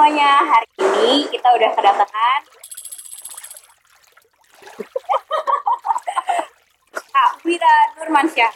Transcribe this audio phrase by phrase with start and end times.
[0.00, 2.40] semuanya, hari ini kita udah kedatangan
[7.12, 8.48] Kak Wira Nurmansyah.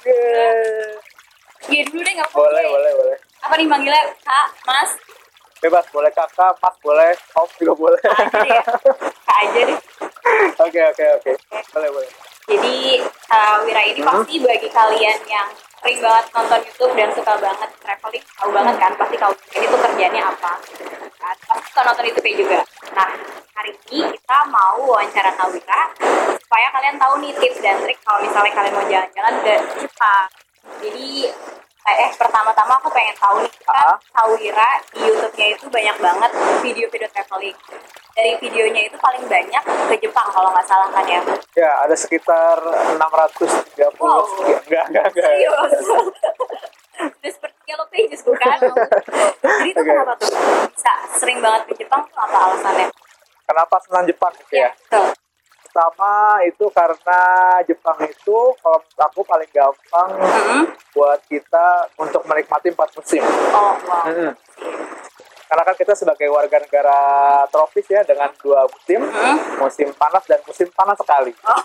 [1.69, 2.41] Iya dulu deh nggak apa-apa.
[2.41, 2.65] boleh deh.
[2.73, 4.97] boleh boleh Apa nih manggilnya Kak, Mas,
[5.61, 8.65] bebas boleh kakak mas boleh om juga boleh Kak aja deh ya.
[9.29, 9.77] Kak aja deh.
[10.57, 11.33] oke oke oke
[11.71, 12.11] boleh boleh
[12.49, 12.75] Jadi
[13.29, 14.09] uh, Wira ini Hmm.
[14.17, 15.49] pasti bagi kalian yang
[15.85, 19.81] sering banget nonton YouTube dan suka banget traveling, tahu banget kan pasti kalau ini tuh
[19.85, 20.53] kerjanya apa.
[21.21, 21.37] Kan?
[21.45, 22.65] Pasti suka nonton YouTube juga.
[22.97, 23.13] Nah,
[23.53, 25.93] hari ini kita mau wawancara Kak Wira
[26.41, 30.27] supaya kalian tahu nih tips dan trik kalau misalnya kalian mau jalan-jalan ke Jepang.
[30.81, 31.09] Jadi
[31.87, 33.97] eh pertama-tama aku pengen tahu nih kan Ah.
[34.15, 37.53] Kak Wira di YouTube-nya itu banyak banget video-video traveling.
[38.15, 41.21] Dari videonya itu paling banyak ke Jepang kalau nggak salah kan ya.
[41.53, 42.57] ya ada sekitar
[42.95, 44.25] 630 Wow.
[44.63, 45.73] enggak enggak enggak Serius.
[47.21, 48.57] Udah seperti yellow pages bukan?
[49.43, 49.91] Jadi itu Oke.
[49.91, 50.31] kenapa tuh
[50.71, 52.89] bisa sering banget ke Jepang tuh apa alasannya?
[53.45, 55.05] kenapa senang Jepang gitu ya betul.
[55.75, 57.23] Pertama itu karena
[57.67, 60.63] Jepang itu kalau menurut aku paling gampang Mm-mm.
[60.95, 63.19] buat kita untuk menikmati empat musim
[63.51, 64.07] Oh wow.
[64.07, 64.31] Mm-mm.
[65.55, 66.99] Karena kan kita sebagai warga negara
[67.47, 69.37] tropis ya dengan dua musim Mm-mm.
[69.63, 71.63] musim panas dan musim panas sekali Oh.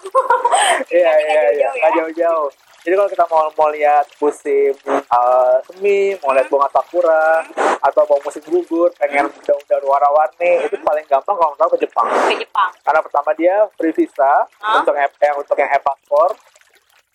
[0.94, 1.98] iya iya iya jauh-jauh nggak ya?
[1.98, 2.48] jauh-jauh
[2.80, 7.42] jadi kalau kita mau mau lihat musim uh, semi mau lihat bunga sakura
[7.82, 12.38] atau mau musim gugur pengen daun-daun warna-warni itu paling gampang kalau mau ke Jepang Ke
[12.38, 12.70] Jepang.
[12.86, 14.80] karena pertama dia free visa Hah?
[14.80, 16.38] untuk yang, yang untuk yang e-passport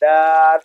[0.03, 0.59] dan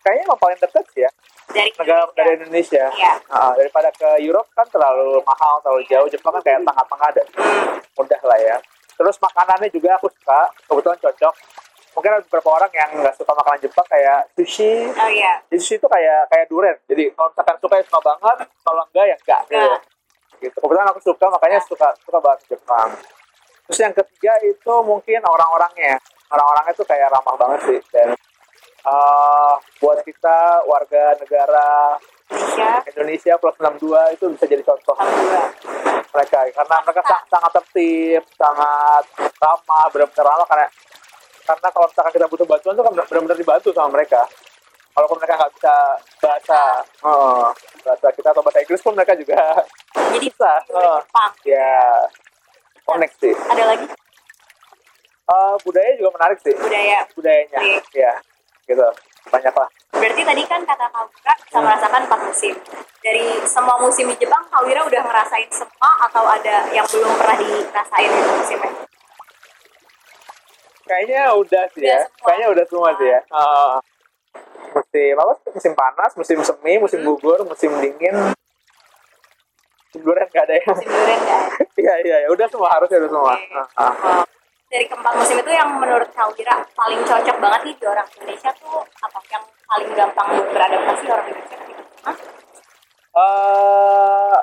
[0.00, 1.10] kayaknya emang paling deket sih ya
[1.50, 2.18] Dari negara Indonesia.
[2.22, 2.84] dari Indonesia.
[2.94, 3.14] Iya.
[3.28, 6.08] Ah, daripada ke Europe kan terlalu mahal terlalu jauh.
[6.08, 7.26] Jepang kan kayak tengah-tengah dan
[7.98, 8.56] mudah lah ya.
[8.94, 10.40] Terus makanannya juga aku suka.
[10.70, 11.34] Kebetulan cocok.
[11.92, 14.88] Mungkin ada beberapa orang yang nggak suka makanan Jepang kayak sushi.
[14.96, 15.44] Oh iya.
[15.50, 16.76] Jadi sushi itu kayak kayak durian.
[16.88, 19.40] Jadi kalau misalkan suka ya suka banget kalau enggak ya enggak.
[19.44, 19.56] Gitu.
[19.60, 19.80] Enggak.
[20.40, 20.56] gitu.
[20.56, 22.88] Kebetulan aku suka makanya suka suka banget Jepang.
[23.68, 26.00] Terus yang ketiga itu mungkin orang-orangnya.
[26.32, 28.16] Orang-orangnya tuh kayak ramah banget sih dan
[28.82, 31.98] eh, buat kita warga negara
[32.32, 32.70] Indonesia.
[32.88, 34.96] Indonesia plus 62 itu bisa jadi contoh
[36.12, 39.04] mereka karena mereka sa- sangat tertib sangat
[39.40, 40.66] ramah benar-benar ramah karena
[41.42, 44.22] karena kalau misalkan kita butuh bantuan tuh kan benar-benar dibantu sama mereka.
[44.92, 45.74] Walaupun mereka nggak bisa
[46.20, 46.60] bahasa
[47.00, 47.48] oh,
[47.80, 49.40] bahasa kita atau bahasa Inggris pun mereka juga
[49.96, 51.00] Jadi bisa oh,
[51.48, 51.72] ya
[52.84, 53.32] connect sih.
[53.32, 53.86] Ada lagi?
[55.32, 56.52] Eh, budaya juga menarik sih.
[56.52, 57.08] Budaya.
[57.16, 58.04] budayanya Oke.
[58.04, 58.12] ya
[58.72, 58.88] gitu
[59.28, 61.64] banyak lah Berarti tadi kan kata Kak Wira bisa Hmm.
[61.64, 62.54] merasakan empat musim.
[62.98, 67.36] Dari semua musim di Jepang, Kak Wira udah ngerasain semua atau ada yang belum pernah
[67.36, 68.72] dirasain itu musimnya?
[70.82, 72.24] kayaknya udah sih Udah ya semua.
[72.26, 73.74] kayaknya udah semua sih ya Eh,
[74.72, 77.08] musim apa musim panas musim semi musim Hmm.
[77.08, 78.16] gugur musim dingin
[79.86, 81.64] musim durian nggak ada ya Musim durian nggak ada?
[81.80, 83.46] iya iya ya udah semua harusnya udah semua Oke.
[83.52, 83.92] Ah, ah.
[84.18, 84.24] Oh.
[84.72, 88.50] Dari keempat musim itu yang menurut Kak Wira paling cocok banget nih di orang Indonesia
[88.56, 89.18] tuh apa?
[89.28, 92.16] Yang paling gampang buat beradaptasi orang Indonesia Jepang?
[93.12, 94.36] Eh,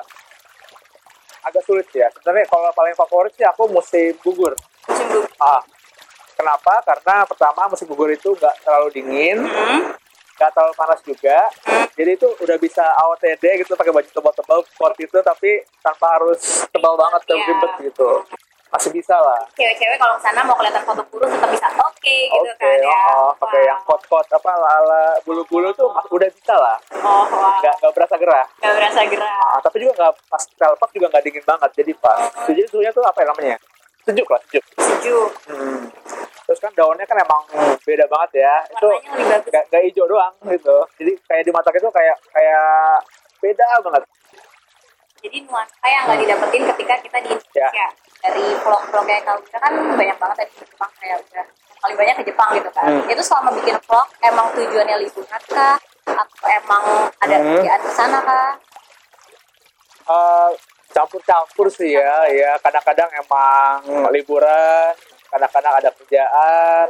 [1.42, 4.54] agak sulit ya sebenarnya kalau paling favorit sih aku musim gugur
[4.86, 5.26] Musim gugur.
[5.40, 5.58] ah
[6.32, 9.90] kenapa karena pertama musim gugur itu nggak terlalu dingin Hmm.
[10.36, 11.50] nggak terlalu panas juga
[11.92, 16.38] jadi itu udah bisa OTD gitu pakai baju tebal-tebal sport itu tapi tanpa harus
[16.70, 17.50] tebal banget terlalu Iya.
[17.50, 18.10] ribet gitu
[18.70, 22.38] masih bisa lah Cewek-cewek kalau ke sana mau kelihatan foto kurus tetap bisa oke gitu
[22.40, 23.02] oke kan ya.
[23.16, 23.88] oh, pakai yang Wow.
[23.90, 27.58] kot-kot apa ala bulu-bulu tuh udah bisa lah Oh, wow.
[27.58, 29.34] nggak nggak berasa gerah Nggak berasa gerak.
[29.42, 33.02] Ah, tapi juga nggak pas telpak juga nggak dingin banget jadi pas jadi suhunya tuh
[33.02, 33.56] apa ya namanya
[34.00, 35.30] sejuk lah sejuk Sejuk.
[35.46, 35.82] Hmm.
[36.42, 37.42] terus kan daunnya kan emang
[37.80, 41.88] beda banget ya itu Warnanya nggak nggak hijau doang gitu jadi kayak di mata itu
[41.88, 42.66] kayak kayak
[43.38, 44.02] beda banget
[45.20, 47.66] Jadi nuansa yang nggak didapetin ketika kita di Indonesia.
[47.70, 47.88] Ya.
[48.20, 51.44] Dari vlog-vlog kayak kalau kita kan banyak banget tadi di Jepang kayak udah
[51.80, 52.84] paling banyak ke Jepang gitu kan.
[52.88, 53.04] Hmm.
[53.08, 55.76] Itu selama bikin vlog emang tujuannya liburan kah?
[56.04, 56.84] Atau emang
[57.16, 57.46] ada Hmm.
[57.56, 58.50] kerjaan ke sana kah?
[60.10, 60.50] Eh,
[60.90, 63.78] campur-campur sih ya ya kadang-kadang emang
[64.10, 64.90] liburan
[65.30, 66.86] kadang-kadang ada kerjaan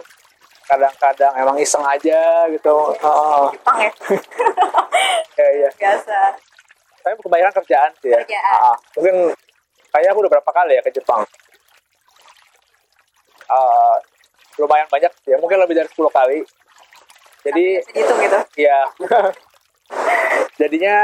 [0.64, 3.92] kadang-kadang emang iseng aja gitu oh, Jepang ya
[5.38, 6.18] ya ya biasa.
[7.00, 8.58] Tapi kebanyakan kerjaan sih ya Kerjaan.
[8.62, 9.14] Ah, mungkin
[9.90, 11.22] kayaknya aku udah berapa kali ya ke Jepang
[13.42, 13.96] Eh,
[14.56, 16.38] lumayan banyak sih ya mungkin lebih dari 10 kali
[17.40, 18.38] jadi Segitu gitu.
[18.60, 18.78] ya
[20.60, 20.96] jadinya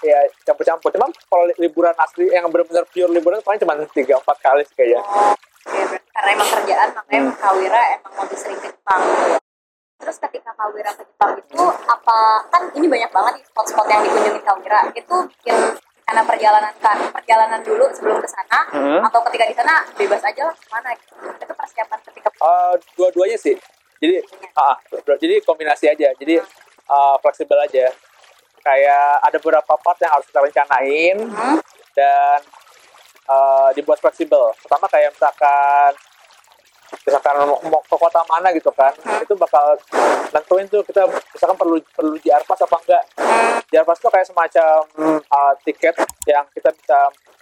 [0.00, 4.38] ya campur-campur cuman kalau li- liburan asli yang benar-benar pure liburan paling cuma tiga empat
[4.40, 5.78] kali sih kayaknya Oh, oke.
[5.84, 7.34] Berarti Karena emang kerjaan makanya Hmm.
[7.36, 9.02] Kak Wira emang lebih sering ke Jepang.
[10.02, 12.18] Terus ketika Kak Wira ke Jepang itu apa
[12.48, 14.80] kan ini banyak banget nih spot-spot yang dikunjungi Kak Wira.
[14.92, 15.56] Itu bikin
[16.02, 19.00] rencana perjalanan kan perjalanan dulu sebelum ke sana Hmm.
[19.00, 21.14] atau ketika di sana bebas aja lah ke mana gitu.
[21.38, 23.54] Itu persiapan ketika Eh, dua-duanya sih.
[23.96, 24.18] Jadi
[24.52, 26.10] ah, dua- jadi kombinasi aja.
[26.12, 26.34] Jadi
[26.84, 27.86] eh, fleksibel aja.
[28.60, 31.58] Kayak ada beberapa part yang harus kita rencanain Hmm.
[31.92, 32.42] dan
[33.24, 34.50] eh, dibuat fleksibel.
[34.58, 35.94] Pertama kayak misalkan
[37.02, 39.74] misalkan mau mau ke kota mana gitu kan itu bakal
[40.30, 41.02] nentuin tuh kita
[41.34, 43.04] misalkan perlu perlu JR Pass apa enggak.
[43.68, 44.78] JR Pass tuh kayak semacam
[45.28, 45.94] uh, tiket
[46.30, 46.98] yang kita bisa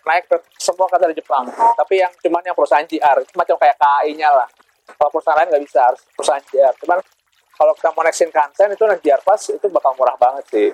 [0.09, 1.45] naik ke semua kota di Jepang.
[1.53, 4.49] Tapi yang cuman yang perusahaan JR itu macam kayak KAI-nya lah.
[4.91, 6.99] Kalau perusahaan lain nggak bisa harus perusahaan JR cuman
[7.61, 10.69] kalau kita mau naik Shinkansen itu naik JR Pass itu bakal murah banget sih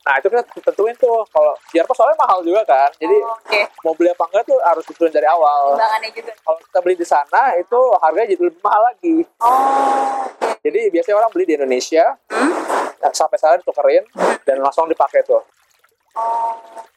[0.00, 2.88] nah itu kita tentuin tuh kalau JR Pass soalnya mahal juga kan.
[2.96, 3.60] Jadi oh, oke.
[3.84, 5.76] mau beli apa enggak tuh harus ditentuin dari awal.
[5.76, 6.32] Timbangannya juga.
[6.40, 9.16] Kalau kita beli di sana itu harganya jadi lebih mahal lagi.
[9.44, 10.24] Oh.
[10.60, 12.52] Jadi biasanya orang beli di Indonesia Hmm?
[13.10, 14.04] sampai sana ditukerin
[14.44, 15.40] dan langsung dipakai tuh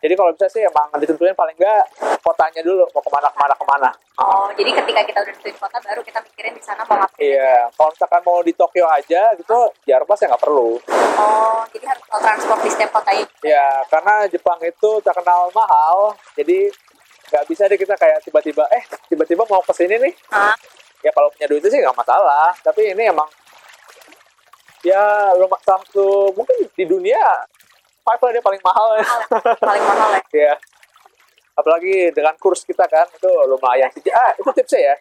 [0.04, 1.86] jadi kalau bisa sih emang ditentuin paling enggak
[2.20, 3.90] kotanya dulu mau ke mana ke mana ke mana.
[4.20, 7.24] Oh jadi ketika kita udah di kota baru kita mikirin di sana mau ngapain.
[7.24, 10.82] Iya kalau misalkan mau di Tokyo aja gitu Jarpas ya nggak perlu.
[11.22, 16.68] Oh jadi harus tahu transport di setiap kotanya ya karena Jepang itu terkenal mahal jadi
[17.32, 20.14] nggak bisa deh kita kayak tiba-tiba eh tiba-tiba mau ke sini nih.
[20.36, 20.58] Hah?
[21.04, 23.28] ya kalau punya duit sih nggak masalah tapi ini emang
[24.88, 27.44] ya rumah satu mungkin di dunia
[28.04, 29.06] five lah dia paling mahal ya.
[29.58, 30.24] Paling mahal ya.
[30.32, 30.54] Ya
[31.54, 33.90] apalagi dengan kurs kita kan itu lumayan.
[33.94, 34.96] Sih ah itu tipsnya ya.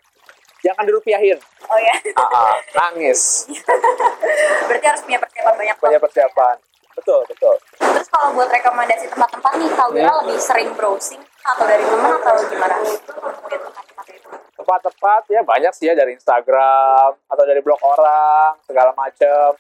[0.62, 1.38] Jangan dirupiahin.
[1.66, 3.50] Oh ya ah, ah, nangis.
[4.69, 6.56] Berarti harus punya persiapan banyak banyak persiapan.
[6.93, 7.56] Betul betul.
[7.81, 10.19] Terus kalau buat rekomendasi tempat-tempat nih, Wira Hmm.
[10.22, 12.75] lebih sering browsing atau dari teman atau gimana?
[12.78, 14.28] Nemuin tempat-tempat itu.
[14.52, 19.56] tempat-tempat ya banyak sih ya dari Instagram atau dari blog orang segala macam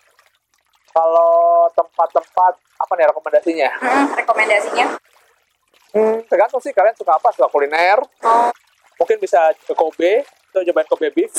[0.92, 3.70] kalau tempat-tempat apa nih rekomendasinya?
[3.80, 4.86] Hmm, rekomendasinya?
[5.92, 7.28] hmm, tergantung sih kalian suka apa?
[7.32, 8.00] Suka kuliner?
[8.24, 8.48] Oh,
[9.00, 11.32] mungkin bisa ke Kobe tuh cobain Kobe beef.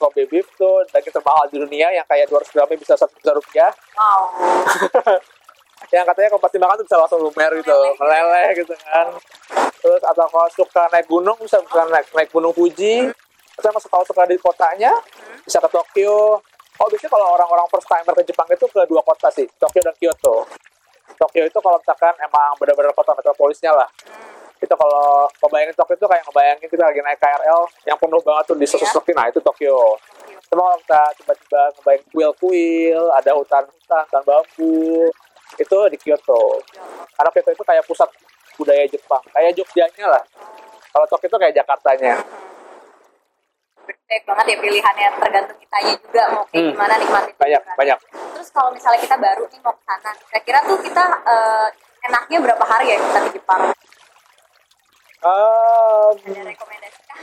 [0.00, 3.72] Kobe beef tuh daging termahal di dunia yang kayak 200 gramnya bisa satu juta rupiah.
[3.94, 4.22] Wow.
[5.94, 8.48] yang katanya kalau pasti makan tuh bisa langsung lumer gitu meleleh.
[8.56, 9.06] gitu kan.
[9.78, 13.12] Terus atau kalau suka naik gunung bisa bisa naik naik gunung Fuji.
[13.58, 14.94] Atau masuk kalau suka di kotanya
[15.42, 16.38] bisa ke Tokyo
[16.78, 19.94] oh biasanya kalau orang-orang first timer ke Jepang itu ke dua kota sih Tokyo dan
[19.98, 20.46] Kyoto
[21.18, 23.88] Tokyo itu kalau misalkan emang benar-benar kota metropolisnya lah
[24.58, 28.56] itu kalau kebayangin Tokyo itu kayak ngebayangin kita lagi naik KRL yang penuh banget tuh
[28.58, 29.98] di sesuatu nah itu Tokyo
[30.48, 35.12] Cuma kalau kita tiba-tiba ngebayang kuil-kuil, ada hutan-hutan, hutan bambu,
[35.60, 36.64] itu di Kyoto.
[37.12, 38.08] Karena Kyoto itu kayak pusat
[38.56, 40.24] budaya Jepang, kayak Jogjanya lah.
[40.88, 42.16] Kalau Tokyo itu kayak Jakartanya.
[43.88, 46.72] Baik banget ya pilihannya tergantung kitanya juga mau kayak Hmm.
[46.72, 47.76] gimana nikmatin Banyak, liburan.
[47.76, 47.98] banyak.
[48.34, 51.66] Terus kalau misalnya kita baru nih mau ke sana, kira-kira tuh kita eh,
[52.04, 53.60] enaknya berapa hari ya kita di Jepang?
[55.18, 57.20] Ehm, Ada rekomendasi kah?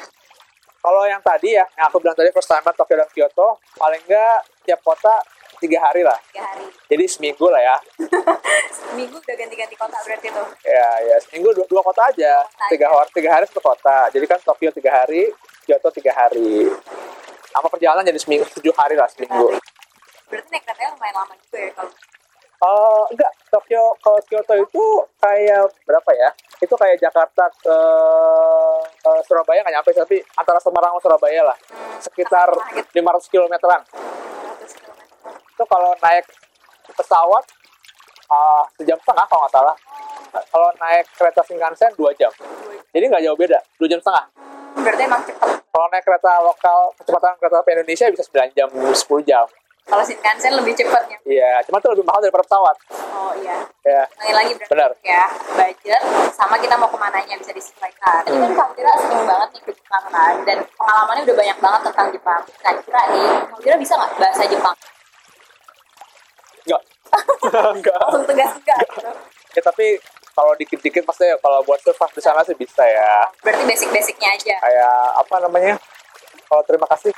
[0.78, 4.38] kalau yang tadi ya, yang aku bilang tadi first timer Tokyo dan Kyoto, paling enggak
[4.62, 5.16] tiap kota
[5.60, 6.18] tiga hari lah.
[6.32, 6.66] Tiga hari.
[6.92, 7.78] Jadi seminggu lah ya.
[8.76, 10.48] Seminggu udah ganti-ganti kota berarti tuh.
[10.64, 12.48] Ya, ya seminggu dua, dua kota aja.
[12.72, 14.08] Tiga hari, tiga hari satu kota.
[14.12, 15.32] Jadi kan Tokyo tiga hari,
[15.68, 16.72] Kyoto tiga hari.
[17.52, 19.60] Sama perjalanan jadi seminggu tujuh hari lah seminggu.
[20.32, 21.92] Berarti naik keretanya lumayan lama juga ya kalau
[22.56, 24.84] Eh enggak, Tokyo ke Kyoto itu
[25.20, 26.30] kayak berapa ya?
[26.64, 27.78] Itu kayak Jakarta ke,
[29.04, 31.58] ke Surabaya nggak nyampe, tapi antara Semarang sama Surabaya lah.
[32.00, 32.48] Sekitar
[32.96, 32.96] 500
[33.28, 33.82] kilometeran.
[35.56, 35.58] 100 km.
[35.58, 36.26] Itu kalau naik
[36.92, 37.44] pesawat
[38.26, 39.76] ah sejam setengah kalau nggak salah.
[40.52, 42.32] Kalau naik kereta Shinkansen dua jam.
[42.92, 44.26] Jadi nggak jauh beda, dua jam setengah.
[44.76, 45.50] Berarti emang cepet.
[45.72, 49.46] Kalau naik kereta lokal, kecepatan kereta api Indonesia bisa 9 jam, 10 jam.
[49.86, 51.20] Kalau Shinkansen lebih cepetnya.
[51.24, 52.76] Iya, cuma itu lebih mahal daripada pesawat.
[53.14, 53.54] Oh iya.
[53.86, 54.92] Ya, Lagi lagi berarti Benar.
[55.06, 56.02] ya budget
[56.34, 58.26] sama kita mau ke mananya bisa disesuaikan.
[58.26, 61.82] Tadi kan Kak Wira sering banget nih ke Jepang kan dan pengalamannya udah banyak banget
[61.92, 62.42] tentang Jepang.
[62.66, 64.76] Nah kira nih, Kak Wira bisa nggak bahasa Jepang?
[67.76, 67.98] Enggak.
[68.00, 69.10] Langsung tegas enggak gitu.
[69.56, 69.86] Ya tapi
[70.36, 73.24] kalau dikit-dikit pasti ya, kalau buat survive di sana sih bisa ya.
[73.40, 74.56] Berarti basic-basicnya aja.
[74.60, 75.74] Kayak apa namanya?
[76.46, 77.16] Kalau terima kasih,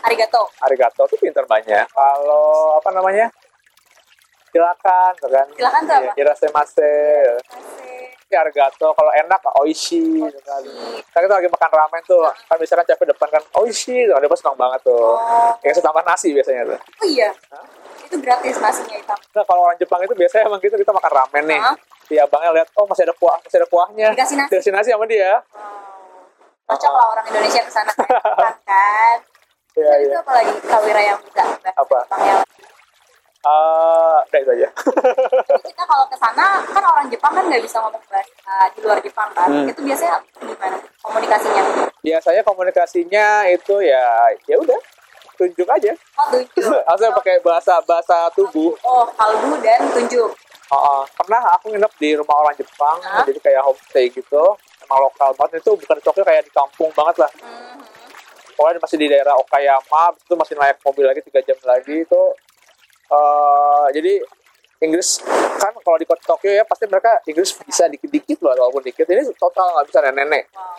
[0.00, 0.48] Arigato.
[0.64, 1.84] arigato itu pinter banyak.
[1.92, 3.28] Kalau apa namanya?
[4.48, 5.46] Silakan, tuh kan?
[5.52, 6.12] Silakan tuh apa?
[6.16, 6.94] Irasemase.
[8.32, 8.96] Ya, arigato.
[8.96, 10.24] Kalau enak, oishi.
[10.24, 10.62] Gitu kan.
[11.12, 14.08] Kan kita lagi makan ramen tuh, kan misalkan chef depan kan, oishi.
[14.08, 15.14] Tuh, dia pasti senang banget tuh.
[15.20, 16.78] Oh, Yang tambah nasi biasanya tuh.
[16.80, 17.30] oh iya.
[18.14, 19.14] Itu gratis nasinya itu.
[19.34, 21.58] Nah, kalau orang Jepang itu biasanya emang gitu kita makan ramen nih.
[21.58, 21.74] Hah?
[22.06, 24.08] Si abangnya lihat, oh masih ada kuah, masih ada kuahnya.
[24.14, 24.50] Dikasih nasi.
[24.54, 25.42] Dikasih nasi sama dia.
[25.50, 26.70] Wow.
[26.70, 29.16] Cocok lah orang Indonesia ke sana kan, kan.
[29.74, 30.06] Iya, Dan iya.
[30.06, 31.98] itu apa lagi Kak Wira yang bahasa Apa?
[32.06, 32.40] Jepang yang
[33.44, 34.68] Eh, udah itu aja.
[35.60, 38.96] Kita kalau ke sana kan orang Jepang kan nggak bisa ngomong bahasa uh, di luar
[39.04, 39.68] Jepang kan Hmm.
[39.68, 41.62] itu biasanya gimana komunikasinya
[42.00, 44.80] biasanya komunikasinya itu ya ya udah
[45.34, 45.92] tunjuk aja.
[46.18, 46.80] Oh tunjuk.
[46.92, 48.74] Asal pakai bahasa bahasa tubuh.
[48.82, 50.30] Oh kalbu dan tunjuk.
[50.72, 51.02] Oh, oh.
[51.12, 53.22] pernah aku nginep di rumah orang Jepang Hah?
[53.22, 54.42] jadi kayak homestay gitu.
[54.82, 55.60] Emang lokal banget.
[55.62, 57.32] Itu bukan Tokyo kayak di kampung banget lah.
[57.42, 57.72] Mhm.
[58.54, 62.22] pokoknya masih di daerah Okayama itu masih naik mobil lagi tiga jam lagi itu.
[63.10, 64.22] Eh jadi
[64.78, 65.18] Inggris
[65.58, 69.10] kan kalau di kota Tokyo ya pasti mereka Inggris bisa dikit-dikit loh walaupun dikit.
[69.10, 70.44] Ini total nggak bisa nenek-nenek.
[70.54, 70.74] Wow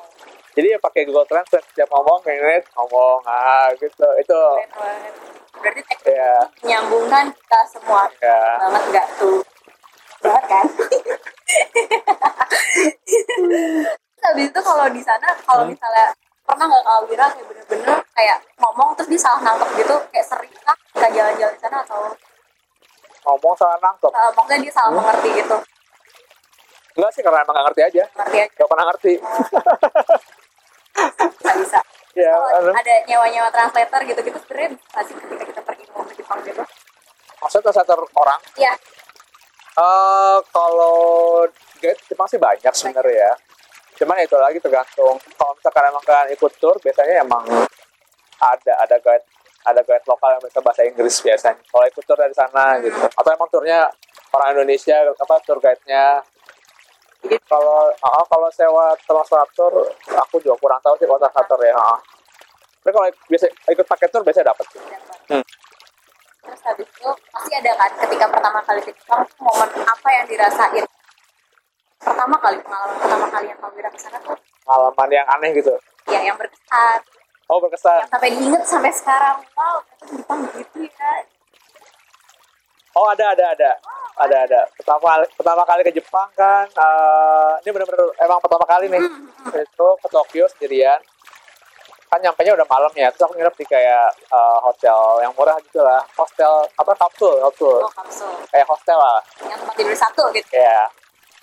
[0.55, 4.07] jadi ya pakai Google Translate setiap ngomong nenek ngomong ah gitu.
[4.17, 4.39] Itu
[5.55, 8.07] berarti teknik ya menyambungkan kita semua.
[8.17, 9.39] Ya banget nggak tuh?
[10.19, 10.65] Banget kan?
[13.05, 15.71] Terus habis itu kalau di sana kalau Hmm.
[15.71, 16.07] misalnya
[16.41, 19.95] pernah nggak Kak Wira kayak bener-bener kayak ngomong terus dia salah nangkep gitu?
[20.09, 21.99] Kayak sering kah kita jalan-jalan di sana atau?
[23.25, 24.11] Ngomong salah nangkep?
[24.11, 24.99] Uh, maksudnya dia salah Hmm.
[24.99, 25.57] mengerti gitu.
[26.95, 28.03] Enggak sih karena emang nggak ngerti aja.
[28.13, 28.51] Ngerti aja.
[28.55, 29.13] Gak pernah ngerti
[31.33, 31.79] bisa bisa
[32.15, 34.69] ya Kalau ada nyewa-nyewa translator gitu-gitu sebenarnya
[35.03, 36.63] sih ketika kita pergi ngomong ke Jepang gitu
[37.43, 38.73] maksudnya translator orang Iya
[39.75, 41.43] Eh kalau
[41.83, 43.33] guide Jepang sih banyak sebenarnya ya.
[43.99, 45.19] Cuman itu lagi tergantung.
[45.35, 47.43] Kalau misalkan emang kalian ikut tour, biasanya emang
[48.39, 49.27] ada ada guide
[49.67, 51.59] ada guide lokal yang bisa bahasa Inggris biasanya.
[51.67, 52.95] Kalau ikut tour dari sana gitu.
[52.95, 53.91] Atau emang turnya
[54.31, 56.23] orang Indonesia apa tour guide-nya.
[57.25, 59.71] Jadi kalau ah, kalau sewa translator
[60.07, 61.73] aku juga kurang tahu sih kalau translator ya.
[61.73, 61.97] ah.
[62.79, 64.65] Tapi kalau biasa ikut paket tour biasanya dapat.
[65.27, 65.45] Hmm.
[66.39, 70.25] Terus habis itu pasti ada kan ketika pertama kali ke Jepang tuh momen apa yang
[70.25, 70.85] dirasain
[71.97, 75.73] pertama kali pengalaman pertama kali yang kamu Wira ke sana tuh Pengalaman yang aneh gitu.
[76.05, 77.01] ya yang berkesan
[77.45, 77.97] Oh berkesan.
[77.99, 81.09] yang sampai diinget sampai sekarang wow ternyata Jepang begitu ya
[82.95, 83.71] Oh ada ada ada.
[84.15, 84.61] Ada ada.
[84.79, 89.03] Pertama kali pertama kali ke Jepang kan eh, ini benar-benar emang pertama kali nih.
[89.51, 90.99] Itu ke Tokyo sendirian.
[92.07, 95.59] Kan nyampe nya udah malam ya terus aku nginep di kayak eh, hotel yang murah
[95.67, 95.99] gitu lah.
[96.15, 97.83] Hostel apa kapsul kapsul.
[97.83, 98.31] Oh kapsul.
[98.47, 99.19] Kayak hostel lah.
[99.43, 100.55] Yang tempat tidur satu gitu.
[100.55, 100.87] Ya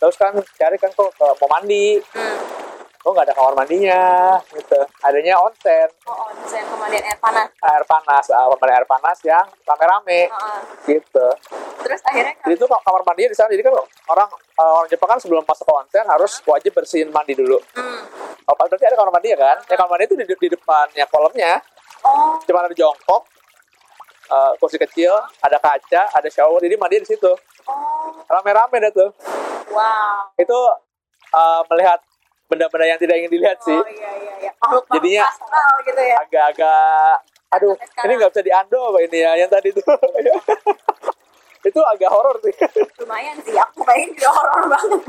[0.03, 2.01] terus kan cari kan kok ke mau mandi.
[2.11, 2.62] Hmm.
[3.03, 4.03] Kok nggak ada kamar mandinya
[4.55, 10.31] gitu adanya onsen oh onsen kemudian air panas air panas pemandian air panas yang rame-rame
[10.31, 10.61] Heeh.
[10.87, 11.27] gitu
[11.83, 13.51] terus akhirnya Jadi itu kamar mandinya di sana.
[13.51, 13.75] Jadi kan
[14.07, 17.59] orang eh, orang Jepang kan sebelum masuk ke onsen harus wajib bersihin mandi dulu.
[17.75, 18.03] hmm.
[18.47, 19.57] Oh, berarti ada kamar mandi ya kan?
[19.67, 21.59] Ya kamar mandi itu di, di depannya kolamnya.
[22.07, 23.23] oh Cuma ada jongkok,
[24.31, 26.63] eh, kursi kecil, ada kaca, ada shower.
[26.63, 27.33] Jadi mandi di situ.
[27.67, 29.11] oh Rame-rame dah tuh.
[29.75, 30.59] wow Itu
[31.35, 31.99] eh, melihat
[32.53, 33.73] benda-benda yang tidak ingin dilihat sih.
[33.73, 35.33] oh iya iya iya makhluk makhluk Jadinya-
[35.83, 37.15] gitu ya Agak-agak,
[37.51, 39.85] aduh, ini nggak bisa diando apa ini ya yang tadi tuh.
[41.62, 42.54] itu agak horor sih.
[42.99, 45.00] lumayan sih aku pengen juga horor banget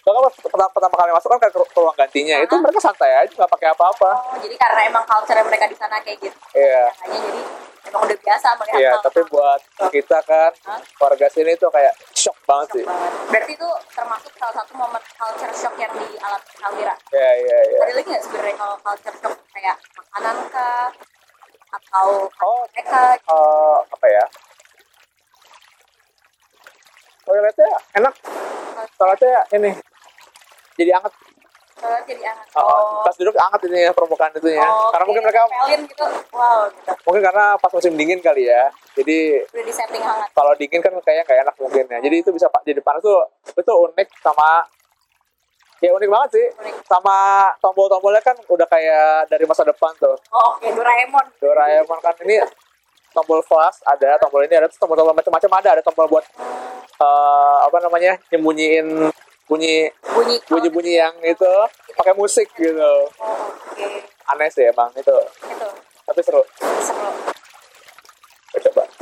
[0.00, 3.32] Kalau pas pertama, pertama kali masuk kan ke, ke ruang gantinya, itu mereka santai aja,
[3.34, 4.10] nggak pakai apa-apa.
[4.26, 6.36] Oh, jadi karena emang culture mereka di sana kayak gitu.
[6.52, 6.88] Iya.
[6.90, 7.40] Makanya jadi
[7.82, 10.80] emang udah biasa melihat Iya, hal-hal tapi buat kita kan Hah?
[10.98, 12.84] warga sini tuh kayak shock banget shock sih.
[12.84, 13.12] banget.
[13.28, 16.94] Berarti itu termasuk salah satu momen culture shock yang dialami Kawira.
[17.10, 17.78] Iya, iya, iya.
[17.82, 20.88] Ada lagi nggak sebenarnya kalau culture shock kayak makanan kah?
[21.70, 22.08] Atau
[22.40, 24.24] Oh, mereka eh, apa ya?
[27.30, 28.14] Toiletnya enak.
[28.98, 29.70] Toiletnya ini
[30.74, 31.14] jadi anget.
[31.80, 32.44] jadi anak.
[32.58, 34.66] Oh, pas duduk anget ini ya permukaan itunya.
[34.66, 36.06] karena mungkin mereka pelin gitu.
[36.34, 36.92] Wow, gitu.
[37.06, 38.66] mungkin karena pas musim dingin kali ya.
[38.98, 40.28] Jadi Udah di setting hangat.
[40.34, 41.98] kalau dingin kan kayaknya nggak enak mungkin ya.
[42.02, 43.22] Jadi itu bisa pak jadi panas tuh
[43.54, 44.66] itu unik sama
[45.80, 46.46] ya unik banget sih.
[46.66, 46.74] Unik.
[46.84, 47.16] Sama
[47.62, 50.18] tombol-tombolnya kan udah kayak dari masa depan tuh.
[50.34, 51.26] Oh, oke Doraemon.
[51.38, 52.42] Doraemon kan ini
[53.12, 56.24] tombol flash ada, tombol ini ada, tombol-tombol macam-macam ada, ada tombol buat
[57.00, 59.10] eh, apa namanya nyembunyiin
[59.50, 61.46] bunyi Bunyi bunyi-bunyi yang itu
[61.94, 62.92] pakai musik gitu.
[63.22, 63.38] Oh,
[63.72, 63.86] oke.
[64.34, 65.14] Aneh sih emang itu,
[65.46, 65.68] Itu
[66.02, 66.42] tapi seru.
[66.82, 67.10] seru.
[68.60, 68.84] Coba.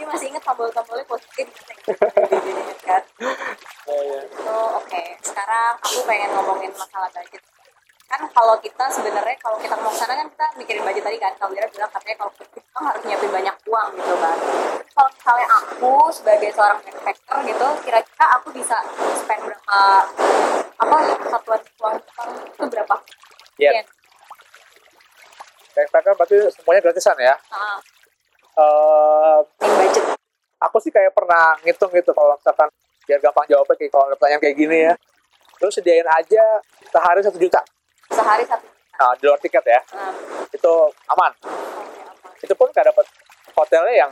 [0.00, 1.46] Dia masih inget tombol-tombolnya positif
[2.88, 3.02] kan.
[3.84, 4.20] Ya, ya.
[4.40, 5.02] So, oke.
[5.20, 7.44] Sekarang aku pengen ngomongin masalah budget.
[8.10, 11.30] Kan kalau kita sebenarnya kalau kita mau sana kan kita mikirin budget tadi kan.
[11.38, 14.36] Kalau Wira bilang katanya kalau Jepang harus nyiapin banyak uang gitu kan.
[14.42, 18.76] Terus Kalau misalnya aku sebagai seorang backpacker gitu, kira-kira aku bisa
[19.14, 19.80] spend berapa
[20.82, 20.96] apa
[21.30, 21.94] satuan uang
[22.50, 22.94] itu berapa?
[23.62, 23.70] Iya.
[23.78, 23.86] Yen?
[25.78, 27.34] Backpacker berarti semuanya gratisan ya.
[28.58, 30.04] Eh, in budget.
[30.60, 32.68] aku sih kayak pernah ngitung gitu kalau misalkan
[33.08, 34.94] biar gampang jawabnya kayak kalau ada pertanyaan kayak gini ya.
[35.62, 36.44] Terus sediain aja
[36.90, 37.62] sehari satu juta.
[38.20, 38.66] Sehari satu.
[39.00, 39.80] Nah, di luar tiket ya.
[39.96, 40.12] Nah,
[40.52, 40.72] Itu
[41.08, 41.32] aman.
[42.44, 43.06] Itu pun nggak dapat
[43.56, 44.10] hotelnya yang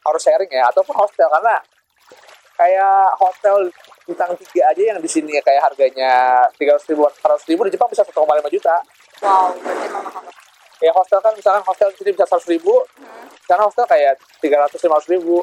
[0.00, 1.60] harus sharing ya ataupun hostel karena
[2.56, 3.68] kayak hotel
[4.08, 7.72] bintang tiga aja yang di sini kayak harganya tiga ratus ribu empat ratus ribu di
[7.76, 8.80] Jepang bisa satu lima juta
[9.20, 10.24] wow berarti mahal
[10.80, 13.28] ya hostel kan misalkan hostel di sini bisa seratus ribu Hmm.
[13.44, 15.36] sekarang hostel kayak tiga ratus lima ratus ribu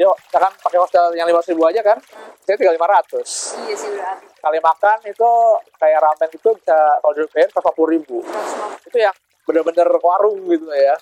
[0.00, 2.00] dia misalkan pakai hostel yang lima ribu aja kan?
[2.48, 3.52] Saya tinggal lima ratus.
[3.68, 5.30] Iya sih berarti kali makan itu
[5.76, 8.24] kayak ramen itu bisa kalau di rupiah empat puluh ribu.
[8.24, 9.12] 150 itu yang
[9.44, 10.96] bener-bener warung gitu ya.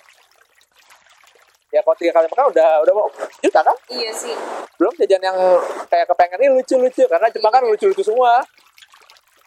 [1.71, 3.07] Ya kalau tiga kali makan udah udah mau
[3.39, 3.77] juta kan?
[3.87, 4.35] Iya sih.
[4.75, 5.37] Belum jajan yang
[5.87, 8.43] kayak kepengen ini lucu-lucu karena Jepang kan lucu-lucu semua.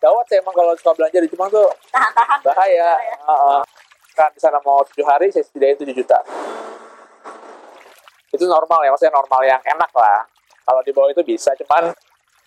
[0.00, 1.68] Gawat sih emang kalau suka belanja di Jepang tuh.
[1.92, 2.40] Tahan-tahan.
[2.40, 2.96] Bahaya.
[3.20, 3.60] Heeh.
[4.12, 6.20] kan di sana mau tujuh hari saya sediain tujuh juta
[8.32, 10.24] itu normal ya maksudnya normal yang enak lah.
[10.64, 11.92] Kalau di bawah itu bisa cuman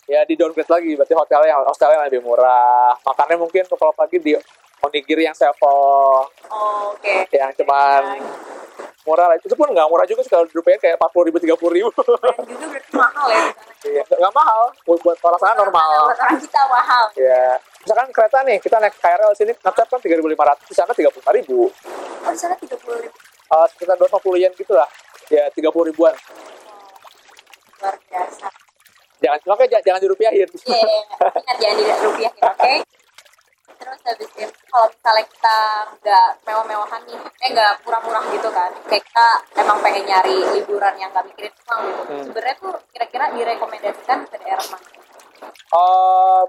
[0.09, 0.91] ya di downgrade lagi.
[0.97, 2.97] Berarti hotelnya yang hotelnya yang lebih murah.
[3.05, 4.33] Makannya mungkin kalau pagi di
[4.81, 6.25] onigiri yang sevel.
[6.49, 7.29] Oh, oke.
[7.29, 8.17] Yang cuman
[9.05, 9.37] murah lah.
[9.37, 11.89] Itu pun nggak murah juga sekali rupiah kayak empat puluh ribu tiga puluh ribu.
[11.93, 13.43] Dan juga berarti mahal ya.
[13.85, 14.61] Iya, nggak mahal.
[14.89, 15.89] Buat, buat orang sana normal.
[16.09, 17.05] Buat orang kita mahal.
[17.13, 20.73] Ya misalkan kereta nih kita naik KRL sini ngecap kan tiga ribu lima ratus di
[20.73, 21.69] sana tiga puluh ribu.
[22.25, 23.13] Oh di sana tiga puluh ribu.
[23.45, 24.89] Uh, sekitar dua puluh yen gitu lah
[25.31, 26.13] ya tiga puluh ribuan
[27.81, 28.47] luar biasa
[29.23, 31.29] jangan makanya jangan, jangan dirupiahin Iya, iya, iya.
[31.41, 32.73] ingat jangan tidak rupiah ya, oke?
[33.75, 35.57] Terus habis itu kalau misalnya kita
[36.01, 39.27] nggak mewah-mewahan nih, eh nggak murah-murah gitu kan, kayak kita
[39.61, 42.01] emang pengen nyari liburan yang nggak mikirin uang gitu.
[42.07, 42.23] Hmm.
[42.25, 44.87] Sebenarnya tuh kira-kira direkomendasikan ke daerah mana?
[45.69, 46.43] Uh,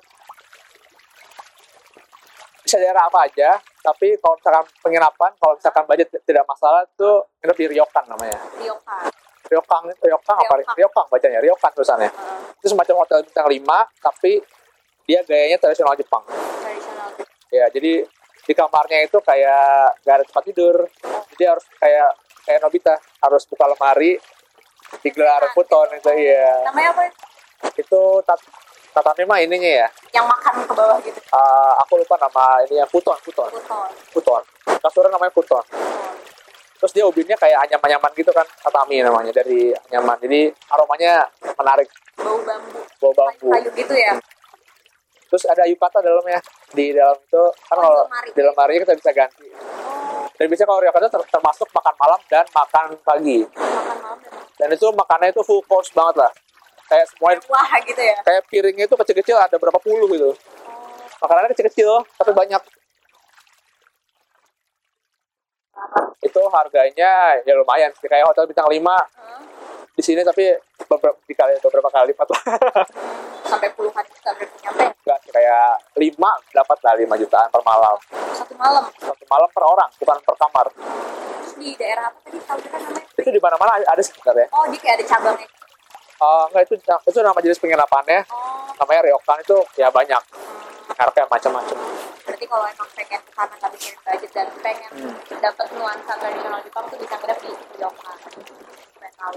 [2.66, 7.56] bisa daerah apa aja tapi kalau misalkan penginapan kalau misalkan budget tidak masalah tuh nginep
[7.56, 9.02] di ryokan namanya Ryokan.
[9.46, 10.74] ryokan ryokan apa Ryokan.
[10.74, 13.62] ryokan bacanya ryokan tulisannya Uh, itu semacam hotel bintang 5
[14.02, 14.32] tapi
[15.04, 17.22] dia gayanya tradisional Jepang tradisional gitu.
[17.52, 17.92] ya jadi
[18.42, 20.76] di kamarnya itu kayak gak ada tempat tidur
[21.30, 22.08] jadi harus kayak
[22.42, 24.18] kayak Nobita harus buka lemari
[25.00, 27.02] digelar futon itu ya Namanya apa?
[27.72, 28.02] itu
[28.96, 29.88] tatami mah ininya ya?
[30.16, 31.20] Yang makan ke bawah gitu.
[31.20, 33.52] Eh, aku lupa nama ininya futon futon.
[33.52, 33.88] Futon.
[34.16, 34.42] futon.
[34.80, 35.64] Kasurnya namanya futon.
[36.76, 40.16] Terus dia ubinnya kayak anyaman-anyaman gitu kan tatami namanya dari anyaman.
[40.24, 41.28] Jadi aromanya
[41.60, 41.88] menarik.
[42.16, 42.80] Bau bambu.
[42.96, 43.48] bau bambu.
[43.52, 44.16] Kayu gitu ya.
[45.26, 46.40] terus ada yukata dalamnya.
[46.72, 48.80] Di dalam itu kan kalau di lemari.
[48.80, 49.48] kita bisa ganti.
[49.52, 53.38] Oh, dan biasanya kalau ryokata ter- termasuk makan malam dan makan pagi.
[53.42, 56.32] Makan malam dan dan itu makannya itu full course banget lah
[56.86, 58.16] kayak semuanya wah gitu ya.
[58.22, 60.30] kayak piringnya itu kecil-kecil ada berapa puluh gitu.
[60.30, 62.62] Oh, makanannya kecil-kecil tapi banyak.
[66.22, 69.40] Itu harganya ya lumayan sih kayak hotel bintang 5 huh?
[69.96, 70.52] di sini tapi
[70.86, 72.42] beberapa dikali beberapa kali lipat lah.
[73.50, 74.84] Sampai puluhan juta berarti nyampe?
[74.90, 76.18] Enggak sih kayak 5
[76.50, 77.96] dapat lah 5 jutaan per malam.
[78.34, 78.84] Satu malam?
[78.98, 80.66] Satu malam per orang bukan per kamar.
[80.74, 82.38] Terus di daerah apa tadi?
[82.42, 83.06] Tahu kan namanya?
[83.14, 84.50] Itu di mana-mana ada sih sebenarnya.
[84.50, 85.46] Oh di kayak ada cabangnya
[86.16, 88.20] Eh, enggak itu itu nama jenis penginapannya.
[88.32, 88.64] Oh.
[88.80, 90.22] Namanya ryokan itu ya banyak.
[90.96, 91.78] Mereknya macam-macam.
[92.24, 95.14] Berarti kalau emang pengen ke sana nggak mikirin budget dan pengen Hmm.
[95.44, 98.16] dapat nuansa tradisional Jepang tuh bisa nginep di Ryokan
[99.16, 99.36] tahu.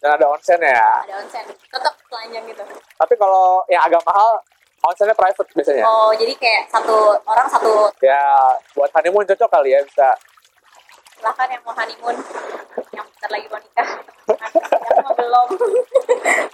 [0.00, 0.84] Dan ada onsen ya?
[1.04, 1.44] Ada onsen.
[1.48, 2.62] Tetap telanjang gitu.
[3.00, 4.36] Tapi kalau yang agak mahal
[4.84, 5.84] onsennya private biasanya?
[5.84, 8.20] Oh jadi kayak satu orang satu ya
[8.76, 10.08] buat honeymoon cocok kali ya bisa.
[11.16, 12.16] Silahkan yang mau honeymoon
[13.24, 13.88] bentar lagi mau nikah
[15.16, 15.48] belum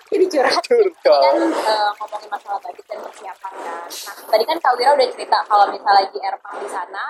[0.06, 3.86] jadi curhat kan eh, ngomongin masalah budget dan persiapan kan.
[3.90, 7.04] Nah, tadi kan Kak Wira udah cerita kalau misalnya lagi airport di sana,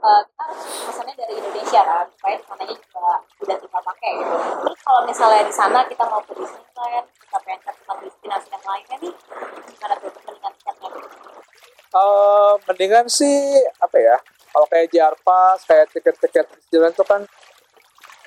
[0.00, 4.36] eh, kita harus pesannya dari Indonesia kan, supaya sananya juga udah tinggal pakai gitu.
[4.36, 8.64] Terus kalau misalnya di sana kita mau ke Disneyland, kita pengen ke tempat destinasi yang
[8.64, 9.12] lainnya nih,
[9.68, 10.90] gimana tuh mendingan tiketnya?
[11.92, 13.36] Eh, mendingan sih
[13.76, 14.16] apa ya
[14.52, 17.24] kalau kayak JR Pass kayak tiket-tiket Disneyland tuh kan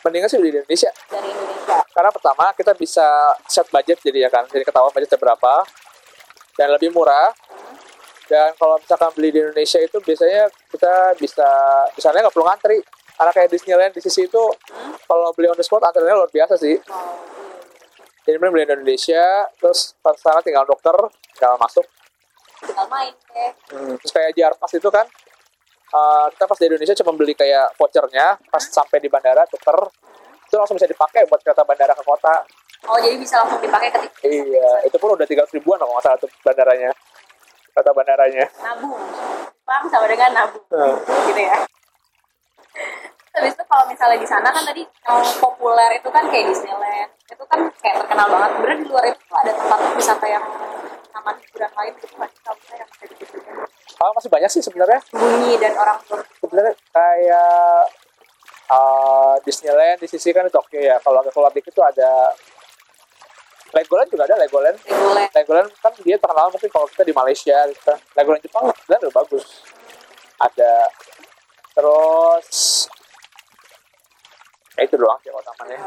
[0.05, 0.91] mendingan sih di Indonesia.
[1.09, 1.77] Dari Indonesia.
[1.95, 4.45] karena pertama kita bisa set budget jadi ya kan.
[4.45, 5.53] Jadi ketahuan budgetnya berapa.
[6.55, 7.33] Dan lebih murah.
[8.29, 11.49] Dan kalau misalkan beli di Indonesia itu biasanya kita bisa
[11.97, 12.79] misalnya nggak perlu ngantri.
[13.15, 14.43] Karena kayak Disneyland di sisi itu
[15.09, 16.75] kalau beli on the spot antriannya luar biasa sih.
[16.89, 17.15] Oh,
[18.25, 20.97] jadi mending beli di Indonesia terus pas sana tinggal dokter
[21.37, 21.85] tinggal masuk.
[22.65, 23.51] Tinggal main deh.
[23.69, 25.05] Hmm, terus kayak JR Pass itu kan
[25.93, 29.77] uh, kita pas di Indonesia cuma beli kayak vouchernya pas sampai di bandara tuker
[30.45, 32.45] itu langsung bisa dipakai buat kereta bandara ke kota
[32.85, 36.19] Oh, jadi bisa langsung dipakai ketika iya itu pun udah tiga ribuan kalau nggak salah
[36.21, 36.93] tuh bandaranya
[37.73, 39.01] kereta bandaranya nabung.
[39.65, 40.65] Bang sama dengan nabung.
[40.69, 40.95] Hmm.
[41.25, 41.57] gitu ya.
[43.35, 47.09] Habis itu kalau misalnya di sana kan tadi yang populer itu kan kayak Disneyland.
[47.25, 48.49] Itu kan kayak terkenal banget.
[48.53, 50.45] Sebenarnya di luar itu ada tempat wisata yang
[51.09, 52.29] taman hiburan lain gitu kan
[52.69, 53.35] saya yang kayak gitu
[54.01, 57.81] oh, masih banyak sih sebenarnya bunyi dan orang ber sebenarnya kayak
[58.71, 62.33] uh, Disneyland di sisi kan di Tokyo ya kalau agak keluar dikit tuh ada
[63.75, 65.29] Legoland juga ada Legoland Legoland.
[65.35, 67.93] Legoland kan dia terkenal mungkin kalau kita di Malaysia gitu.
[68.15, 69.45] Legoland Jepang sebenarnya udah bagus.
[70.35, 70.73] Ada
[71.75, 72.87] terus
[74.75, 75.75] ya itu doang sih kalau tamannya.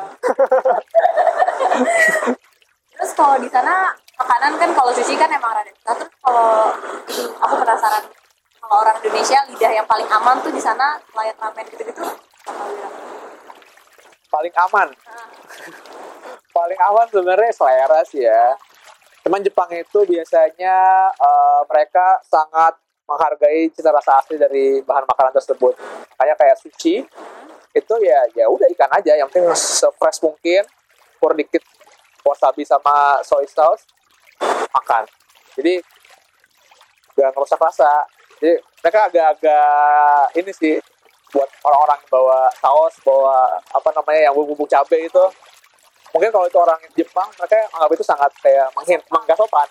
[2.98, 5.94] Terus kalau di sana makanan kan kalau sushi kan emang rada susah.
[5.94, 6.74] Terus kalau
[7.38, 8.04] aku penasaran
[8.58, 12.18] kalau orang Indonesia lidah yang paling aman tuh di sana selain ramen gitu-gitu bilang?
[14.28, 15.28] Paling aman, Ah,
[16.52, 18.58] paling aman sebenarnya selera sih ya.
[19.24, 20.76] Cuman Jepang itu biasanya
[21.16, 22.76] eh, mereka sangat
[23.08, 25.72] menghargai cita rasa asli dari bahan makanan tersebut.
[26.20, 27.08] Kayak kayak sushi
[27.72, 30.66] itu ya ya udah ikan aja yang penting se-fresh mungkin
[31.22, 31.62] kur dikit
[32.26, 33.86] wasabi sama soy sauce
[34.72, 35.02] makan.
[35.58, 35.82] Jadi
[37.18, 38.06] gak ngerusak rasa.
[38.38, 40.74] Jadi mereka agak-agak ini sih
[41.28, 45.24] buat orang-orang bawa saus bawa apa namanya yang bumbu cabai itu
[46.08, 49.68] mungkin kalau itu orang Jepang mereka anggap itu sangat kayak menghin menggak sopan.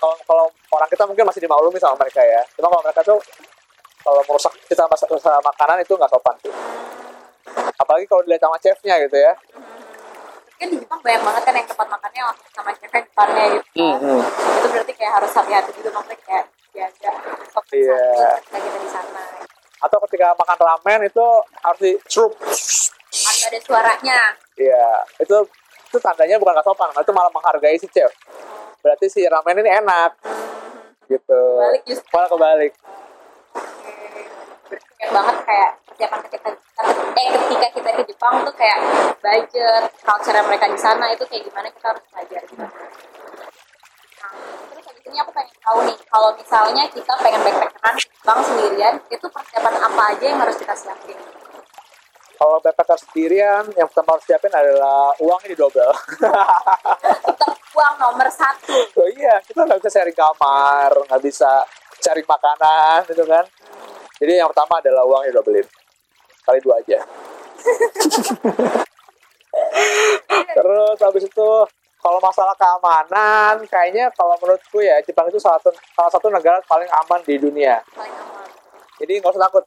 [0.00, 2.40] Kalau kalau orang kita mungkin masih dimaklumi sama mereka ya.
[2.56, 3.20] Cuma kalau mereka tuh
[4.00, 6.36] kalau merusak cita rasa makanan itu nggak sopan.
[7.76, 9.34] Apalagi kalau dilihat sama chefnya gitu ya
[10.54, 13.98] kan di Jepang banyak banget kan yang tempat makannya sama chefnya depannya gitu kan.
[13.98, 14.20] Hmm,
[14.54, 17.10] itu berarti kayak harus hati-hati juga maksudnya kayak jaga
[17.70, 17.94] Iya.
[17.94, 19.24] santun ketika kita di sana
[19.80, 21.26] atau ketika makan ramen itu
[21.60, 24.18] harus di celup harus ada suaranya
[24.54, 24.86] Iya,
[25.18, 25.36] itu
[25.84, 28.10] itu tandanya bukan nggak sopan, itu malah menghargai si chef.
[28.80, 30.10] Berarti si ramen ini enak,
[31.04, 31.40] gitu.
[31.56, 32.72] balik justru Malah kebalik.
[34.64, 36.50] banyak banget kayak persiapan ketika
[37.14, 38.82] eh ketika kita ke Jepang tuh kayak
[39.22, 42.58] budget culture mereka di sana itu kayak gimana kita harus belajar gitu.
[42.58, 42.72] Nah,
[44.74, 48.94] terus habis ini aku pengen tahu nih kalau misalnya kita pengen backpackeran ke Jepang sendirian
[49.06, 51.14] itu persiapan apa aja yang harus kita siapin
[52.34, 55.94] Kalau backpacker sendirian, yang pertama harus siapin adalah uangnya didobel.
[57.30, 57.46] kita
[57.78, 61.62] uang nomor satu oh iya, kita nggak bisa sharing kamar, nggak bisa
[62.02, 63.46] cari makanan, gitu kan.
[64.18, 65.83] Jadi yang pertama adalah uangnya didobelin.
[66.44, 66.98] Kali dua aja.
[70.54, 71.48] Terus habis itu
[72.04, 76.88] kalau masalah keamanan, kayaknya kalau menurutku ya Jepang itu salah satu, salah satu negara paling
[76.88, 77.80] aman di dunia.
[77.96, 78.44] paling aman
[79.00, 79.64] Jadi nggak usah takut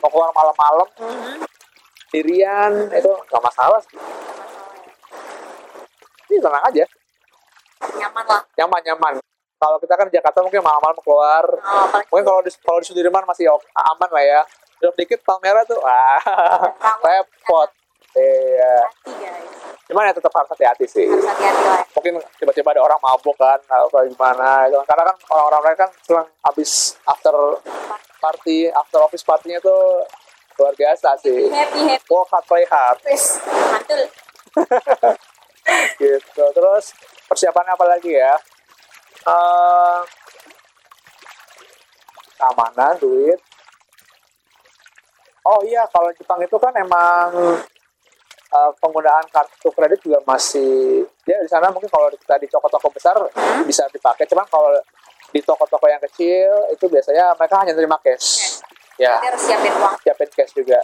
[0.00, 0.88] mau keluar malam-malam
[2.08, 4.00] sendirian itu nggak masalah sih.
[6.28, 6.84] Ini tenang aja,
[8.00, 9.12] nyaman lah nyaman nyaman.
[9.58, 13.26] Kalau kita kan di Jakarta mungkin malam-malam keluar, oh, mungkin kalau di kalau di Sudirman
[13.26, 14.40] masih aman lah ya.
[14.78, 16.22] Duduk dikit palmera tuh, wah
[17.02, 17.70] repot.
[18.18, 18.88] Iya,
[19.86, 21.06] cuman ya tetap harus hati-hati sih.
[21.06, 24.80] harus hati-hati lah mungkin tiba-tiba ada orang mabuk kan atau gimana gitu.
[24.86, 27.34] karena kan orang-orang mereka kan selang habis after
[28.18, 30.02] party after office partinya tuh
[30.58, 31.46] luar biasa sih.
[31.48, 32.10] Happy happy.
[32.10, 32.98] Work hard play hard.
[33.06, 34.02] Wis mantul.
[36.00, 36.44] Gitu.
[36.56, 36.84] Terus
[37.28, 38.34] persiapannya apa lagi ya?
[39.28, 40.00] Eh,
[42.40, 43.38] keamanan duit
[45.48, 47.32] oh iya kalau Jepang itu kan emang
[48.48, 53.16] eh, penggunaan kartu kredit juga masih ya di sana mungkin kalau kita di toko-toko besar
[53.64, 54.28] bisa dipakai.
[54.28, 54.76] Cuman kalau
[55.28, 58.60] di toko-toko yang kecil itu biasanya mereka hanya terima cash.
[58.96, 59.20] Ya.
[59.20, 59.94] Kita harus siapin uang.
[60.00, 60.80] Siapin cash juga.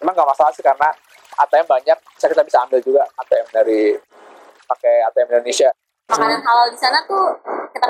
[0.00, 0.88] Emang nggak masalah sih karena
[1.40, 3.80] ATM banyak bisa kita bisa ambil juga ATM dari
[4.64, 5.68] pakai ATM Indonesia.
[6.10, 7.38] Makanan halal di sana tuh
[7.70, 7.86] kita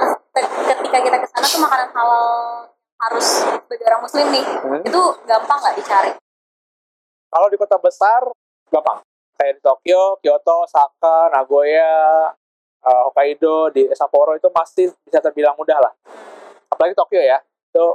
[0.77, 2.27] ketika kita ke sana tuh makanan halal
[3.01, 4.83] harus sebagai orang muslim nih Hmm.
[4.85, 6.13] itu gampang nggak dicari?
[7.31, 8.21] Kalau di kota besar
[8.69, 9.01] gampang.
[9.41, 12.29] Kayak di Tokyo, Kyoto, Osaka, Nagoya,
[12.85, 15.93] eh, Hokkaido, di Sapporo itu masih bisa terbilang mudah lah.
[16.69, 17.87] Apalagi Tokyo ya itu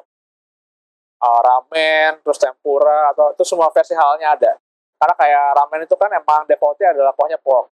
[1.22, 4.52] eh, ramen terus tempura atau itu semua versi halalnya ada.
[4.96, 7.70] Karena kayak ramen itu kan emang defaultnya adalah kuahnya pork.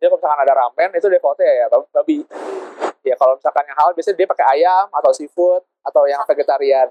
[0.00, 2.26] Jadi kalau misalkan ada ramen itu defaultnya ya bab- babi
[3.02, 6.88] ya kalau misalkan yang halal biasanya dia pakai ayam atau seafood atau yang vegetarian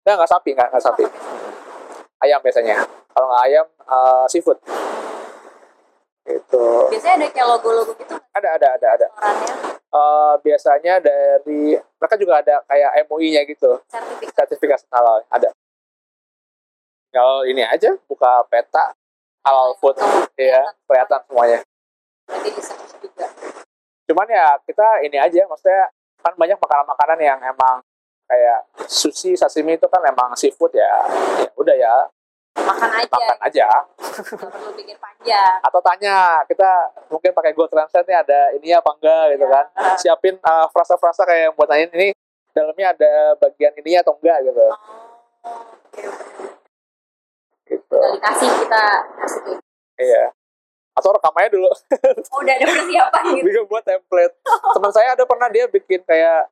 [0.00, 1.04] Nah, nggak sapi, nggak, nggak sapi.
[2.24, 2.76] Ayam biasanya.
[3.12, 4.58] Kalau nggak ayam, eh, seafood.
[6.20, 6.66] Gitu.
[6.92, 9.06] biasanya ada kayak logo-logo gitu Ada, ada, ada, ada.
[9.90, 13.82] Eh, biasanya dari, mereka juga ada kayak MUI-nya gitu.
[13.90, 15.26] sertifikat Sertifikasi halal.
[15.26, 15.50] Ada.
[17.10, 18.94] Kalau ini aja, buka peta
[19.42, 19.98] halal food.
[20.38, 21.58] ya kelihatan semuanya.
[24.10, 25.86] Cuman ya, kita ini aja, maksudnya,
[26.18, 27.78] kan banyak makanan-makanan yang emang
[28.26, 31.06] kayak sushi, sashimi itu kan emang seafood ya.
[31.38, 31.94] Ya udah ya,
[32.58, 33.06] makan aja.
[33.06, 33.66] Makan aja.
[34.34, 35.62] perlu pikir panjang.
[35.62, 39.64] Atau tanya kita mungkin pakai Google Translate nih ada ini apa enggak gitu kan.
[40.02, 42.10] Siapin uh, frasa-frasa kayak buat nanya ini
[42.50, 44.38] dalamnya ada bagian ininya atau enggak?
[44.42, 44.66] gitu.
[44.66, 46.02] Oh, oke.
[47.70, 47.94] gitu.
[47.94, 48.84] Tinggal dikasih kita
[49.22, 49.54] kasih.
[50.02, 50.34] Iya
[50.94, 51.70] atau rekam aja dulu.
[52.34, 53.44] Oh, udah ada persiapan gitu.
[53.46, 54.34] Bingung buat template.
[54.46, 56.50] Teman saya ada pernah dia bikin kayak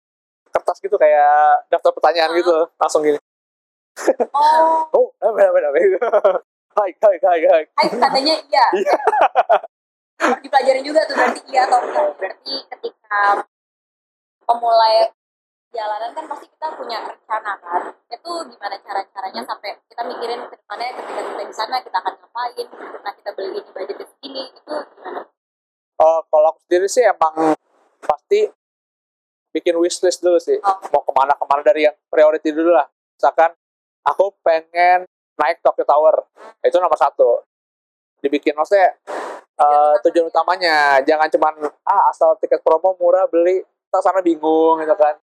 [0.49, 2.57] kertas gitu kayak daftar pertanyaan gitu.
[2.79, 3.19] Langsung gini.
[4.33, 6.01] Oh, oh beda beda beda.
[6.79, 7.63] Hai hai hai hai.
[7.75, 8.67] Hai katanya iya.
[8.79, 8.95] Iya.
[10.39, 12.07] Dipelajarin juga tuh berarti iya atau enggak.
[12.19, 13.43] Berarti ketika
[14.47, 15.11] memulai
[15.73, 17.93] jalanan kan pasti kita punya rencana kan.
[18.09, 22.67] Itu gimana cara-caranya sampai kita mikirin ke depannya ketika kita di sana kita akan ngapain,
[23.05, 25.21] nah kita beli ini budget segini, itu gimana?
[25.99, 27.59] Oh, kalau aku sendiri sih emang
[28.01, 28.49] pasti
[29.53, 30.57] bikin wishlist dulu sih.
[30.63, 30.79] Oh.
[30.95, 32.87] Mau ke mana ke mana dari yang priority dulu lah.
[33.19, 33.53] Misalkan
[34.07, 35.05] aku pengen
[35.39, 36.27] naik Tokyo Tower,
[36.65, 37.43] itu nomor satu.
[38.19, 38.95] Dibikin maksudnya
[39.59, 41.55] eh, tujuan utamanya, jangan cuman
[41.87, 45.19] ah asal tiket promo murah beli, tak sana bingung gitu kan.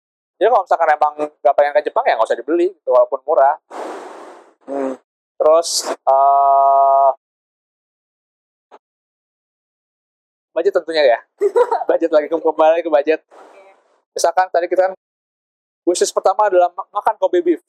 [0.41, 3.55] Jadi kalau misalkan emang nggak pengen ke Jepang ya nggak usah dibeli, gitu, walaupun murah.
[4.65, 4.97] Hmm.
[5.37, 7.09] Terus eh
[10.51, 11.19] budget tentunya ya
[11.89, 13.19] budget lagi kembali ke budget
[14.11, 14.93] misalkan tadi kita kan
[15.87, 17.63] wishlist pertama adalah ma- makan Kobe beef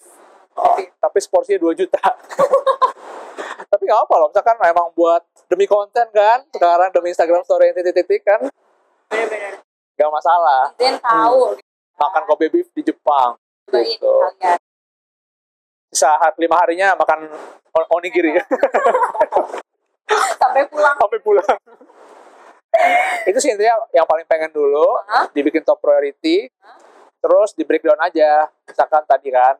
[0.52, 2.02] tapi, tapi seporsinya 2 juta
[3.70, 7.76] tapi nggak apa loh misalkan emang buat demi konten kan sekarang demi Instagram story yang
[7.78, 8.40] titik-titik kan
[9.08, 9.62] Bener-bener.
[9.96, 11.71] nggak masalah Dan tahu gitu.
[12.02, 13.38] Makan Kobe beef di Jepang
[13.70, 14.14] gitu.
[16.02, 17.30] hari lima harinya makan
[17.72, 18.34] on- onigiri.
[20.42, 20.96] Sampai pulang.
[20.98, 21.46] sampai pulang.
[23.28, 25.30] Itu sih intinya yang paling pengen dulu Hah?
[25.32, 26.50] dibikin top priority
[27.22, 28.50] terus di breakdown aja.
[28.66, 29.56] Misalkan tadi kan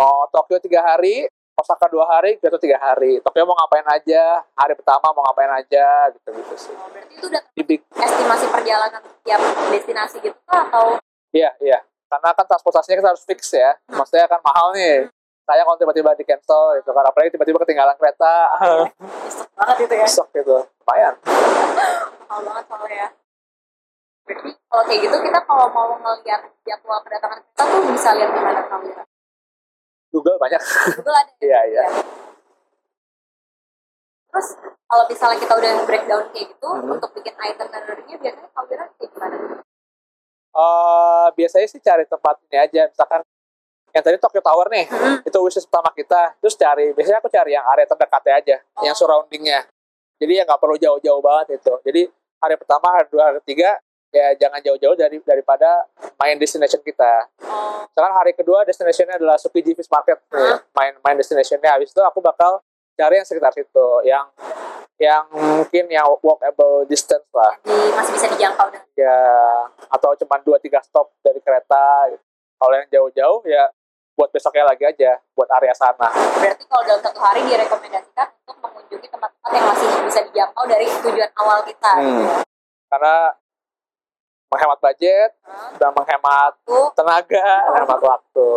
[0.00, 3.20] oh Tokyo tiga hari Osaka dua hari Kyoto tiga hari.
[3.22, 6.74] Tokyo mau ngapain aja hari pertama mau ngapain aja gitu gitu sih.
[6.74, 10.96] Oh, berarti itu udah di big estimasi perjalanan tiap destinasi gitu kah atau
[11.32, 11.78] iya iya.
[12.06, 13.72] Karena kan transportasinya kita harus fix ya.
[13.88, 15.08] Maksudnya kan mahal nih.
[15.42, 17.04] Saya kalau tiba-tiba di cancel itu kan.
[17.04, 18.34] Apalagi tiba-tiba ketinggalan kereta.
[18.94, 20.06] Nyesek banget itu ya.
[20.06, 20.56] Besok gitu.
[20.60, 21.14] Lumayan.
[22.28, 23.08] Mahal banget soalnya ya.
[24.22, 28.40] Berarti kalau kayak gitu kita kalau mau ngeliat jadwal kedatangan kita tuh bisa lihat di
[28.40, 29.02] mana kamera
[30.14, 30.60] Google banyak.
[30.94, 31.82] Google ada iya iya.
[34.30, 34.48] Terus
[34.86, 36.88] kalau misalnya kita udah breakdown kayak gitu Hmm.
[36.88, 39.36] untuk bikin itinerary-nya biasanya kamera kayak gimana
[40.52, 42.82] eh biasanya sih cari tempat ini aja.
[42.86, 43.20] Misalkan
[43.92, 45.18] yang tadi Tokyo Tower nih Hmm.
[45.24, 46.36] itu wishlist pertama kita.
[46.40, 48.84] Terus cari biasanya aku cari yang area terdekatnya aja Oh.
[48.84, 49.68] yang surroundingnya.
[50.16, 51.72] Jadi ya nggak perlu jauh-jauh banget itu.
[51.84, 52.02] Jadi
[52.38, 53.76] hari pertama hari dua hari ketiga
[54.12, 55.88] ya jangan jauh-jauh dari daripada
[56.20, 57.28] main destination kita.
[57.44, 57.84] Oh.
[57.88, 60.20] Misalkan hari kedua destinationnya adalah Tsukiji Fish Market.
[60.72, 61.76] Main main destinationnya.
[61.76, 62.60] Habis itu aku bakal
[62.92, 64.28] cari yang sekitar situ yang
[65.00, 69.18] yang mungkin yang walkable distance lah di, masih bisa dijangkau ya
[69.88, 72.22] atau cuma dua tiga stop dari kereta gitu.
[72.60, 73.66] kalau yang jauh-jauh ya
[74.12, 79.08] buat besoknya lagi aja buat area sana berarti kalau dalam satu hari direkomendasikan untuk mengunjungi
[79.08, 82.04] tempat-tempat yang masih bisa dijangkau dari tujuan awal kita Hmm.
[82.22, 82.44] gitu
[82.92, 83.16] karena
[84.52, 85.72] menghemat budget Hah?
[85.80, 88.50] dan menghemat Tuh, tenaga menghemat waktu.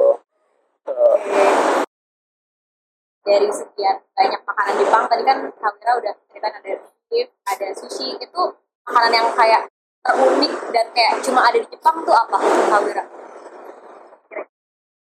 [3.26, 5.04] Dari sekian banyak makanan Jepang.
[5.10, 6.74] Tadi kan kamera udah cerita ada
[7.10, 8.14] beef, ada sushi.
[8.22, 8.42] Itu
[8.86, 9.62] makanan yang kayak
[10.06, 12.38] terunik dan kayak cuma ada di Jepang tuh apa
[12.70, 13.04] kamera?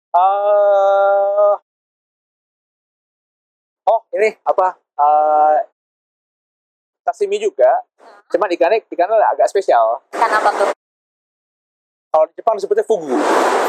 [0.08, 1.54] Eh,
[3.86, 4.66] oh ini apa?
[4.98, 5.56] Eh,
[7.06, 7.86] sashimi juga.
[8.28, 10.02] Cuman ikannya ikannya agak spesial.
[10.10, 10.68] Ikan apa tuh?
[12.08, 13.14] Kalau di Jepang disebutnya fugu.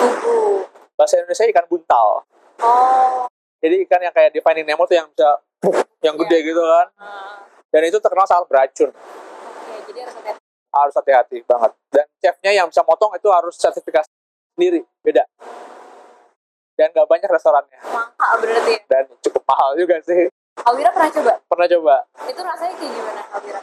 [0.01, 0.65] Fugu.
[0.97, 2.25] Bahasa Indonesia ikan buntal.
[2.59, 3.29] Oh
[3.59, 5.31] jadi ikan yang kayak di Finding Nemo tuh yang bisa
[5.99, 6.87] yang gede gitu kan.
[6.95, 7.35] Eh,
[7.69, 8.89] dan itu terkenal sangat beracun.
[8.95, 9.99] Oke jadi
[10.71, 11.43] harus hati-hati.
[11.43, 11.71] Banget.
[11.91, 14.07] Dan chefnya yang bisa motong itu harus sertifikasi
[14.55, 15.27] sendiri beda.
[16.79, 17.79] Dan gak banyak restorannya.
[17.91, 18.81] Langka berarti ya?
[18.87, 20.31] Dan cukup mahal juga sih.
[20.55, 21.33] Kawira pernah coba?
[21.43, 21.95] Pernah coba.
[22.23, 23.61] Itu rasanya kayak gimana Kawira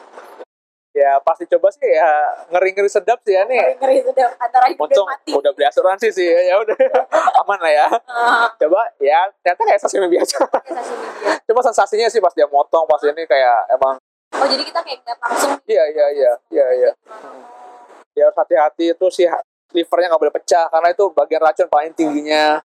[0.97, 2.09] ya pasti coba sih ya
[2.49, 3.77] ngeri-ngeri sedap sih ya nih.
[3.77, 5.33] Ngeri sudah antara hidup dan untung mati.
[5.37, 6.73] udah beli asuransi sih ya udah.
[7.45, 7.87] Aman lah ya.
[8.09, 13.01] Ah, coba ya ternyata kayak sashimi biasa dia cuma sensasinya sih pas dia motong pas
[13.05, 14.01] ini kayak emang
[14.41, 16.91] oh jadi kita kayak ngeliat langsung iya iya iya iya iya.
[18.17, 19.29] Ya harus hati-hati itu sih
[19.77, 22.65] livernya nggak boleh pecah karena itu bagian racun paling tingginya.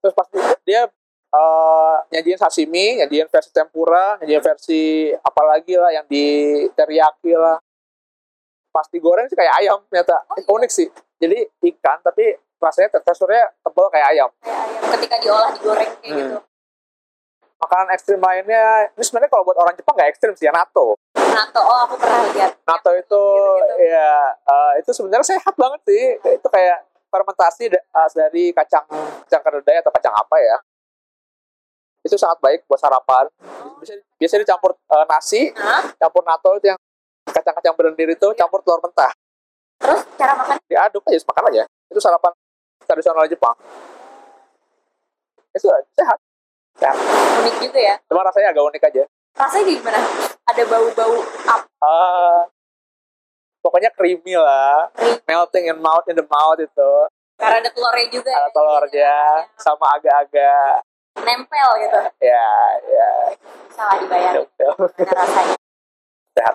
[0.00, 0.88] Terus pasti dia
[1.36, 4.82] eh, nyajiin sashimi nyajiin versi tempura nyajiin versi
[5.14, 6.24] apalagi lah yang di
[6.72, 7.60] teriyaki lah.
[8.68, 10.20] Pas digoreng sih kayak ayam ternyata.
[10.26, 10.48] Oh, iya.
[10.50, 10.88] unik sih.
[11.16, 14.28] Jadi ikan tapi rasanya teksturnya tebal kayak ayam.
[14.36, 16.18] Kayak ayam ketika diolah digoreng kayak Hmm.
[16.18, 16.38] gitu.
[17.56, 20.92] Makanan ekstrim lainnya ini sebenarnya kalau buat orang Jepang nggak ekstrim sih ya natto.
[21.16, 22.52] Natto oh aku pernah lihat.
[22.62, 23.88] Natto itu Gitu-gitu.
[23.88, 24.12] ya
[24.44, 26.04] eh, itu sebenarnya sehat banget sih.
[26.36, 28.84] Itu kayak fermentasi da- eh, dari kacang
[29.24, 30.56] kacang kedelai atau kacang apa ya
[32.06, 33.26] itu sangat baik buat sarapan
[33.76, 35.82] bisa biasanya dicampur eh, nasi Hah?
[35.96, 36.78] campur natto itu yang
[37.26, 39.10] kacang kacang-kacang berlendir itu campur telur mentah
[39.76, 42.32] Terus cara makan diaduk aja makan aja itu sarapan
[42.82, 43.52] tradisional Jepang
[45.52, 46.18] itu sehat
[47.40, 47.94] unik juga ya.
[48.06, 49.04] cuma rasanya agak unik aja
[49.36, 50.00] Rasanya gimana?
[50.48, 51.68] Ada bau-bau apa?
[51.84, 52.48] Ah,
[53.60, 55.20] pokoknya creamy lah Creamy.
[55.28, 56.92] melting in mouth in the mouth itu
[57.36, 58.32] Karena ada telurnya juga.
[58.32, 58.52] ada ya.
[58.52, 59.14] telurnya
[59.60, 60.80] sama agak-agak
[61.16, 62.00] Nempel gitu.
[62.20, 62.46] ya
[62.82, 63.08] ya
[63.66, 64.32] Bisa lah dibayar.
[64.96, 65.56] Rasanya.
[66.32, 66.54] Sehat.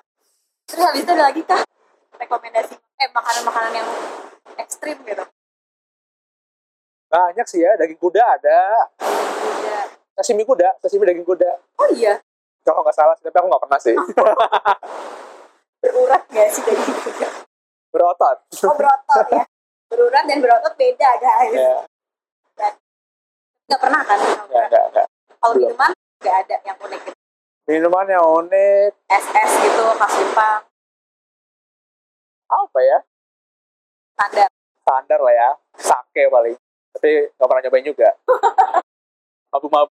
[0.66, 1.62] Terus habis itu ada lagi kah
[2.16, 3.90] rekomendasi eh makanan-makanan yang
[4.58, 5.24] ekstrim gitu?
[7.08, 9.84] banyak sih ya daging kuda ada Juga.
[10.16, 12.16] sashimi kuda sashimi daging kuda Oh iya,
[12.64, 13.96] kalau nggak salah sih tapi aku nggak pernah sih
[15.82, 17.28] berurat gak sih dari juga?
[17.92, 19.44] berotot Oh berotot ya.
[19.92, 21.52] Berurat dan berotot beda guys.
[21.52, 21.84] ya
[23.72, 24.20] Gak pernah kan?
[24.20, 27.18] nggak nggak nggak Kalau minuman gak ada yang unik gitu.
[27.64, 30.60] minuman yang unik SS gitu, khas Jepang,
[32.46, 32.98] apa ya
[34.14, 34.50] standar.
[34.78, 36.56] standar lah ya sake paling
[36.92, 38.10] tapi nggak pernah nyobain juga
[39.52, 39.92] mabuk-mabuk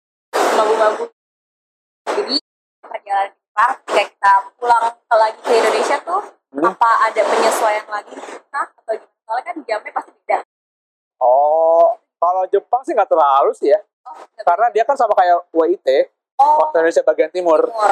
[0.56, 1.04] Mabu-mabu.
[2.06, 2.36] Jadi
[2.82, 6.64] perjalanan Jepang, ketika kita pulang ke lagi ke Indonesia tuh, Hmm.
[6.66, 8.16] apa ada penyesuaian lagi?
[8.48, 9.20] Nah, atau gimana?
[9.22, 10.38] Soalnya kan jamnya pasti beda.
[11.20, 15.50] oh kalau Jepang sih nggak terlalu sih ya Oh, nggak karena dia kan sama kayak
[15.50, 15.88] WIT
[16.36, 17.92] Oh, waktu Indonesia bagian timur timur.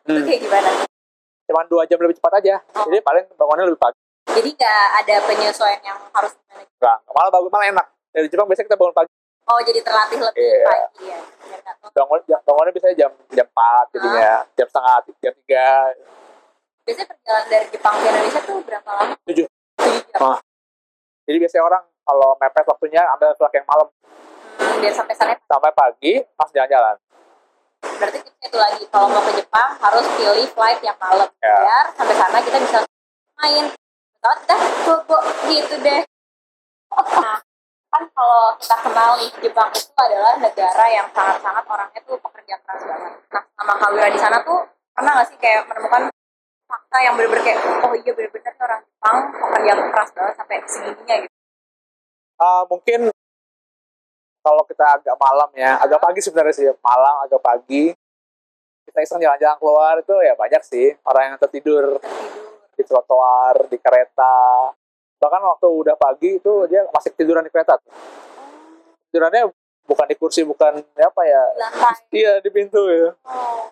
[0.00, 0.24] Itu Hmm.
[0.24, 0.70] kayak gimana?
[1.42, 2.86] cuman dua jam lebih cepat aja Oh.
[2.86, 3.98] jadi paling bangunnya lebih pagi
[4.30, 6.62] Jadi nggak ada penyesuaian yang harus gimana?
[6.70, 9.10] Enggak, malah bagus malah enak dari Jepang biasanya kita bangun pagi
[9.42, 10.62] Oh, jadi terlatih lebih Iya.
[10.64, 11.18] pagi ya.
[11.58, 15.66] Nggak bangun jam- bangunnya biasanya jam jam 4 jadinya jam setengah jam 3
[16.80, 19.14] Biasanya perjalanan dari Jepang ke Indonesia tuh berapa lama?
[19.24, 19.46] Tujuh.
[19.76, 20.20] Tujuh jam.
[20.24, 20.38] Ah.
[21.24, 23.88] jadi biasanya orang kalau mepet waktunya ambil flight yang malam.
[24.60, 26.96] Hmm, biar sampai sana sampai pagi pas jalan-jalan.
[27.80, 31.28] Berarti itu lagi kalau mau ke Jepang harus pilih flight yang malam.
[31.40, 31.56] Ya.
[31.64, 32.78] biar sampai sana kita bisa
[33.40, 33.64] main.
[34.20, 36.02] Pesawat kita bobo gitu deh.
[36.92, 37.38] Nah
[37.90, 42.82] kan kalau kita kenal nih Jepang itu adalah negara yang sangat-sangat orangnya tuh pekerja keras
[42.84, 43.12] banget.
[43.32, 44.60] Nah sama Kawira di sana tuh
[44.94, 46.12] pernah nggak sih kayak menemukan
[46.70, 51.39] fakta yang bener-bener kayak oh iya bener-bener orang Jepang pekerja keras banget sampai segininya gitu
[52.40, 53.12] Ah, mungkin
[54.40, 57.92] kalau kita agak malam ya agak pagi sebenarnya sih malam agak pagi.
[58.88, 62.00] Kita iseng jalan-jalan keluar itu ya banyak sih orang yang tertidur
[62.72, 64.72] di trotoar di kereta.
[65.20, 67.76] Bahkan waktu udah pagi itu dia masih tiduran di kereta.
[69.12, 69.52] Tidurannya
[69.84, 71.94] bukan di kursi bukan apa ya di lantai.
[72.14, 73.12] iya di pintu ya.
[73.26, 73.68] Oh.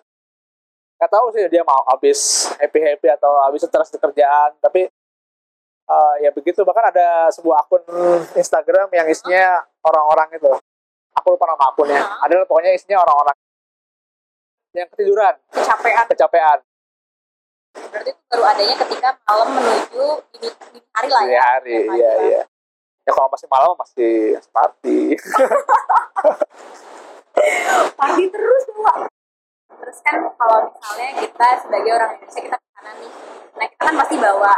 [0.99, 4.91] nggak tahu sih dia mau habis happy happy atau habis stres di kerjaan tapi
[5.89, 6.61] eh, ya begitu.
[6.61, 7.83] Bahkan ada sebuah akun
[8.37, 10.53] Instagram yang isinya orang-orang itu.
[11.17, 12.05] Aku lupa nama akunnya.
[12.21, 13.35] Adalah pokoknya isinya orang-orang.
[14.77, 15.33] Yang ketiduran.
[15.49, 16.05] Kecapean.
[16.13, 16.59] Kecapean.
[17.69, 21.41] Berarti itu baru adanya ketika malam menuju dini, dini hari lah ya?
[21.41, 22.41] hari iya iya.
[23.05, 24.99] Ya kalau masih malam masih party
[27.99, 28.95] pagi terus mbak.
[29.79, 33.11] Terus kan kalau misalnya kita sebagai orang Indonesia kita ke sana nih.
[33.55, 34.53] Nah kita kan pasti bawa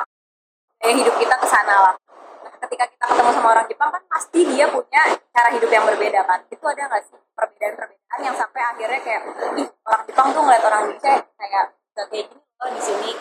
[0.81, 1.93] gaya hidup kita ke sana lah.
[2.41, 6.19] Nah ketika kita ketemu sama orang Jepang kan pasti dia punya cara hidup yang berbeda
[6.25, 6.41] kan?
[6.49, 9.21] Itu ada nggak sih perbedaan-perbedaan yang sampai akhirnya kayak
[9.61, 13.11] ih orang Jepang tuh ngeliat orang Indonesia kayak gak kayak gini loh di sini.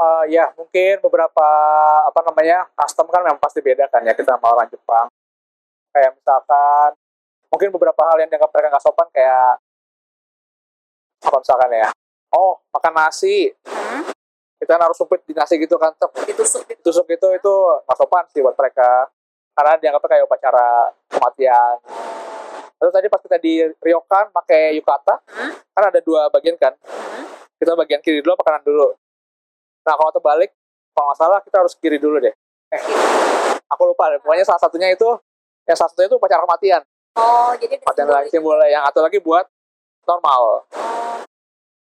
[0.00, 1.48] Eh, ya mungkin beberapa
[2.06, 5.10] apa namanya custom kan memang pasti beda kan ya kita sama orang Jepang.
[5.90, 6.90] Kayak misalkan
[7.50, 9.58] mungkin beberapa hal yang dianggap mereka nggak sopan kayak
[11.20, 11.88] apa misalkan ya
[12.32, 13.52] oh makan nasi
[14.60, 16.92] kita harus sumpit di nasi gitu kan Tek, ditusuk gitu.
[16.92, 17.52] Tusuk itu itu
[17.88, 19.08] nggak sopan sih buat mereka.
[19.56, 20.68] Karena dianggapnya kayak upacara
[21.08, 21.74] kematian.
[22.80, 25.52] Lalu tadi pas kita di ryokan pakai yukata Hmm.
[25.72, 26.76] kan ada dua bagian kan?
[26.84, 27.24] Hmm,
[27.56, 28.92] kita bagian kiri dulu apa kanan dulu?
[29.84, 30.52] Nah kalau terbalik
[30.92, 32.32] kalau nggak salah kita harus kiri dulu deh.
[32.72, 32.82] Eh
[33.64, 34.20] aku lupa deh.
[34.20, 35.08] Pokoknya salah satunya itu
[35.64, 36.82] yang salah satunya itu upacara kematian.
[37.16, 39.48] Oh jadi kematian lagi simbol yang atau lagi buat
[40.08, 40.64] normal.
[40.72, 41.09] Oh,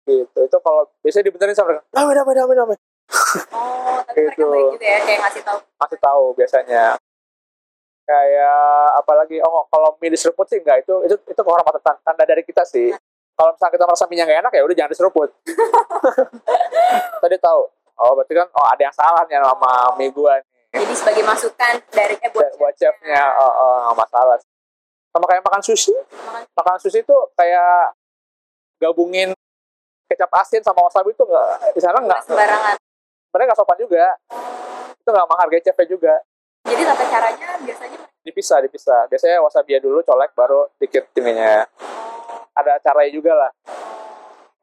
[0.05, 0.39] gitu.
[0.41, 2.77] Itu kalau biasanya dibenerin sama mereka damai damai damai damai
[3.53, 4.47] oh tapi mereka Gitu.
[4.47, 5.59] baik juga ya kayak ngasih tahu.
[5.77, 6.85] Masih tahu biasanya.
[8.03, 8.61] Kayak
[8.99, 10.83] apalagi oh kalau mie diseruput sih enggak.
[10.83, 12.91] Itu itu itu kehormatan tan- tanda dari kita sih.
[13.33, 15.29] Kalau misalnya kita merasa mie nggak enak ya udah jangan diseruput.
[17.23, 17.63] Tadi tahu.
[17.95, 20.83] Oh berarti kan oh ada yang salah nih sama mie gua nih.
[20.83, 24.37] Jadi sebagai masukan dari eh buat buat chefnya oh, oh, nggak masalah
[25.13, 25.93] sama kayak makan sushi.
[25.93, 27.93] Makan- makan sushi itu kayak
[28.81, 29.37] gabungin
[30.13, 32.21] kecap asin sama wasabi itu nggak di sana nggak.
[32.29, 32.77] Sembarangan.
[33.33, 34.05] Sebenarnya nggak sopan juga.
[35.01, 36.15] Itu nggak menghargai chefnya juga.
[36.69, 39.01] Jadi tata caranya biasanya dipisah dipisah.
[39.09, 41.65] Biasanya wasabi dulu colek baru dikit ininya.
[42.53, 43.51] Ada caranya juga lah.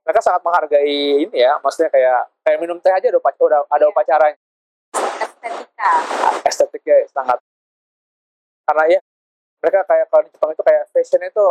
[0.06, 3.86] Mereka sangat menghargai ini ya maksudnya kayak kayak minum teh aja ada upacara udah ada
[3.86, 3.92] Iya.
[3.94, 4.26] upacara
[4.96, 5.92] estetika.
[6.46, 7.38] Estetiknya sangat.
[8.66, 9.00] Karena ya
[9.60, 11.46] mereka kayak kalau di Jepang itu kayak fashion itu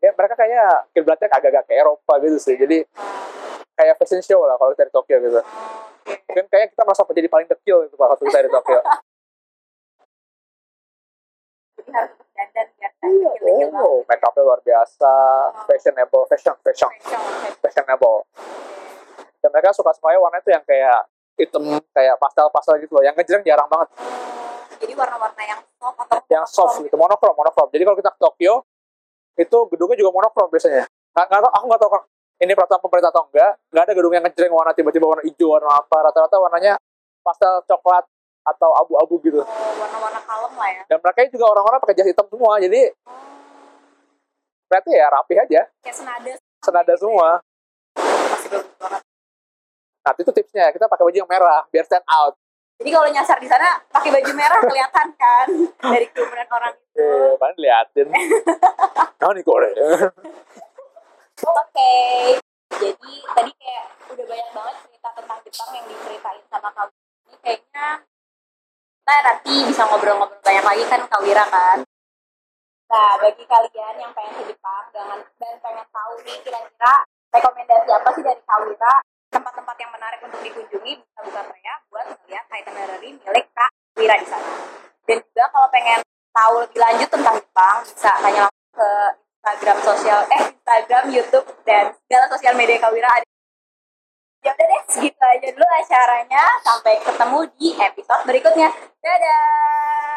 [0.00, 2.54] ya mereka kayak kiblatnya agak-agak ke Eropa gitu sih.
[2.56, 2.84] Jadi
[3.76, 5.40] kayak fashion show lah kalau di Tokyo gitu.
[6.06, 8.80] Mungkin kayak kita merasa jadi paling dekil gitu kalau kita di Tokyo.
[11.76, 12.12] Jadi harus
[12.76, 13.70] biar banget.
[13.76, 15.14] oh make upnya luar biasa.
[15.68, 16.90] Fashionable fashion fashion.
[17.00, 17.52] Fashion, fashion.
[17.62, 18.26] fashionable.
[19.40, 23.04] Dan mereka suka sukanya warna itu yang kayak hitam kayak pastel-pastel gitu loh.
[23.04, 23.88] Yang ngejreng jarang banget.
[24.76, 26.96] Jadi warna-warna yang soft atau yang soft gitu.
[26.98, 27.68] Monokrom monokrom.
[27.72, 28.66] Jadi kalau kita ke Tokyo
[29.36, 30.88] itu gedungnya juga monokrom biasanya.
[31.12, 31.90] Nggak nggak tahu aku nggak tahu
[32.36, 33.52] ini peraturan pemerintah atau enggak.
[33.72, 35.96] Nggak ada gedung yang ngejreng warna tiba-tiba warna hijau warna apa.
[36.10, 36.72] Rata-rata warnanya
[37.24, 38.04] pastel coklat
[38.46, 39.40] atau abu-abu gitu.
[39.42, 40.82] Oh, warna-warna kalem lah ya.
[40.88, 42.92] Dan mereka juga orang-orang pakai jas hitam semua jadi
[44.66, 45.60] berarti ya rapi aja.
[45.84, 46.32] Kayak senada
[46.64, 47.28] senada semua.
[47.96, 49.02] Masih bagus banget.
[50.06, 52.38] Nah itu tipsnya kita pakai baju yang merah biar stand out
[52.76, 55.46] jadi kalau nyasar di sana pakai baju merah kelihatan kan
[55.96, 57.00] dari kerumunan orang itu.
[57.00, 58.06] Eh paling liatin?
[59.16, 59.70] Nah nih kore
[61.36, 61.92] Oke,
[62.80, 66.88] jadi tadi kayak udah banyak banget cerita tentang Jepang yang diceritain sama Wira.
[67.28, 67.86] Ini kayaknya
[69.04, 71.78] kita nanti bisa ngobrol-ngobrol banyak lagi kan Kak Wira kan.
[72.86, 76.94] Nah, bagi kalian yang pengen ke Jepang jangan dan pengen tahu nih kira-kira
[77.36, 78.94] rekomendasi apa sih dari Kak Wira
[79.36, 83.70] tempat-tempat yang menarik untuk dikunjungi bisa buka Korea buat melihat itinerary milik Kak
[84.00, 84.48] Wira di sana.
[85.04, 86.00] Dan juga kalau pengen
[86.32, 88.90] tahu lebih lanjut tentang Jepang bisa tanya langsung ke
[89.36, 93.28] Instagram sosial eh Instagram, YouTube dan segala sosial media Kawira ada.
[94.40, 96.44] Ya udah deh, segitu aja dulu acaranya.
[96.62, 98.68] Sampai ketemu di episode berikutnya.
[99.02, 100.15] Dadah.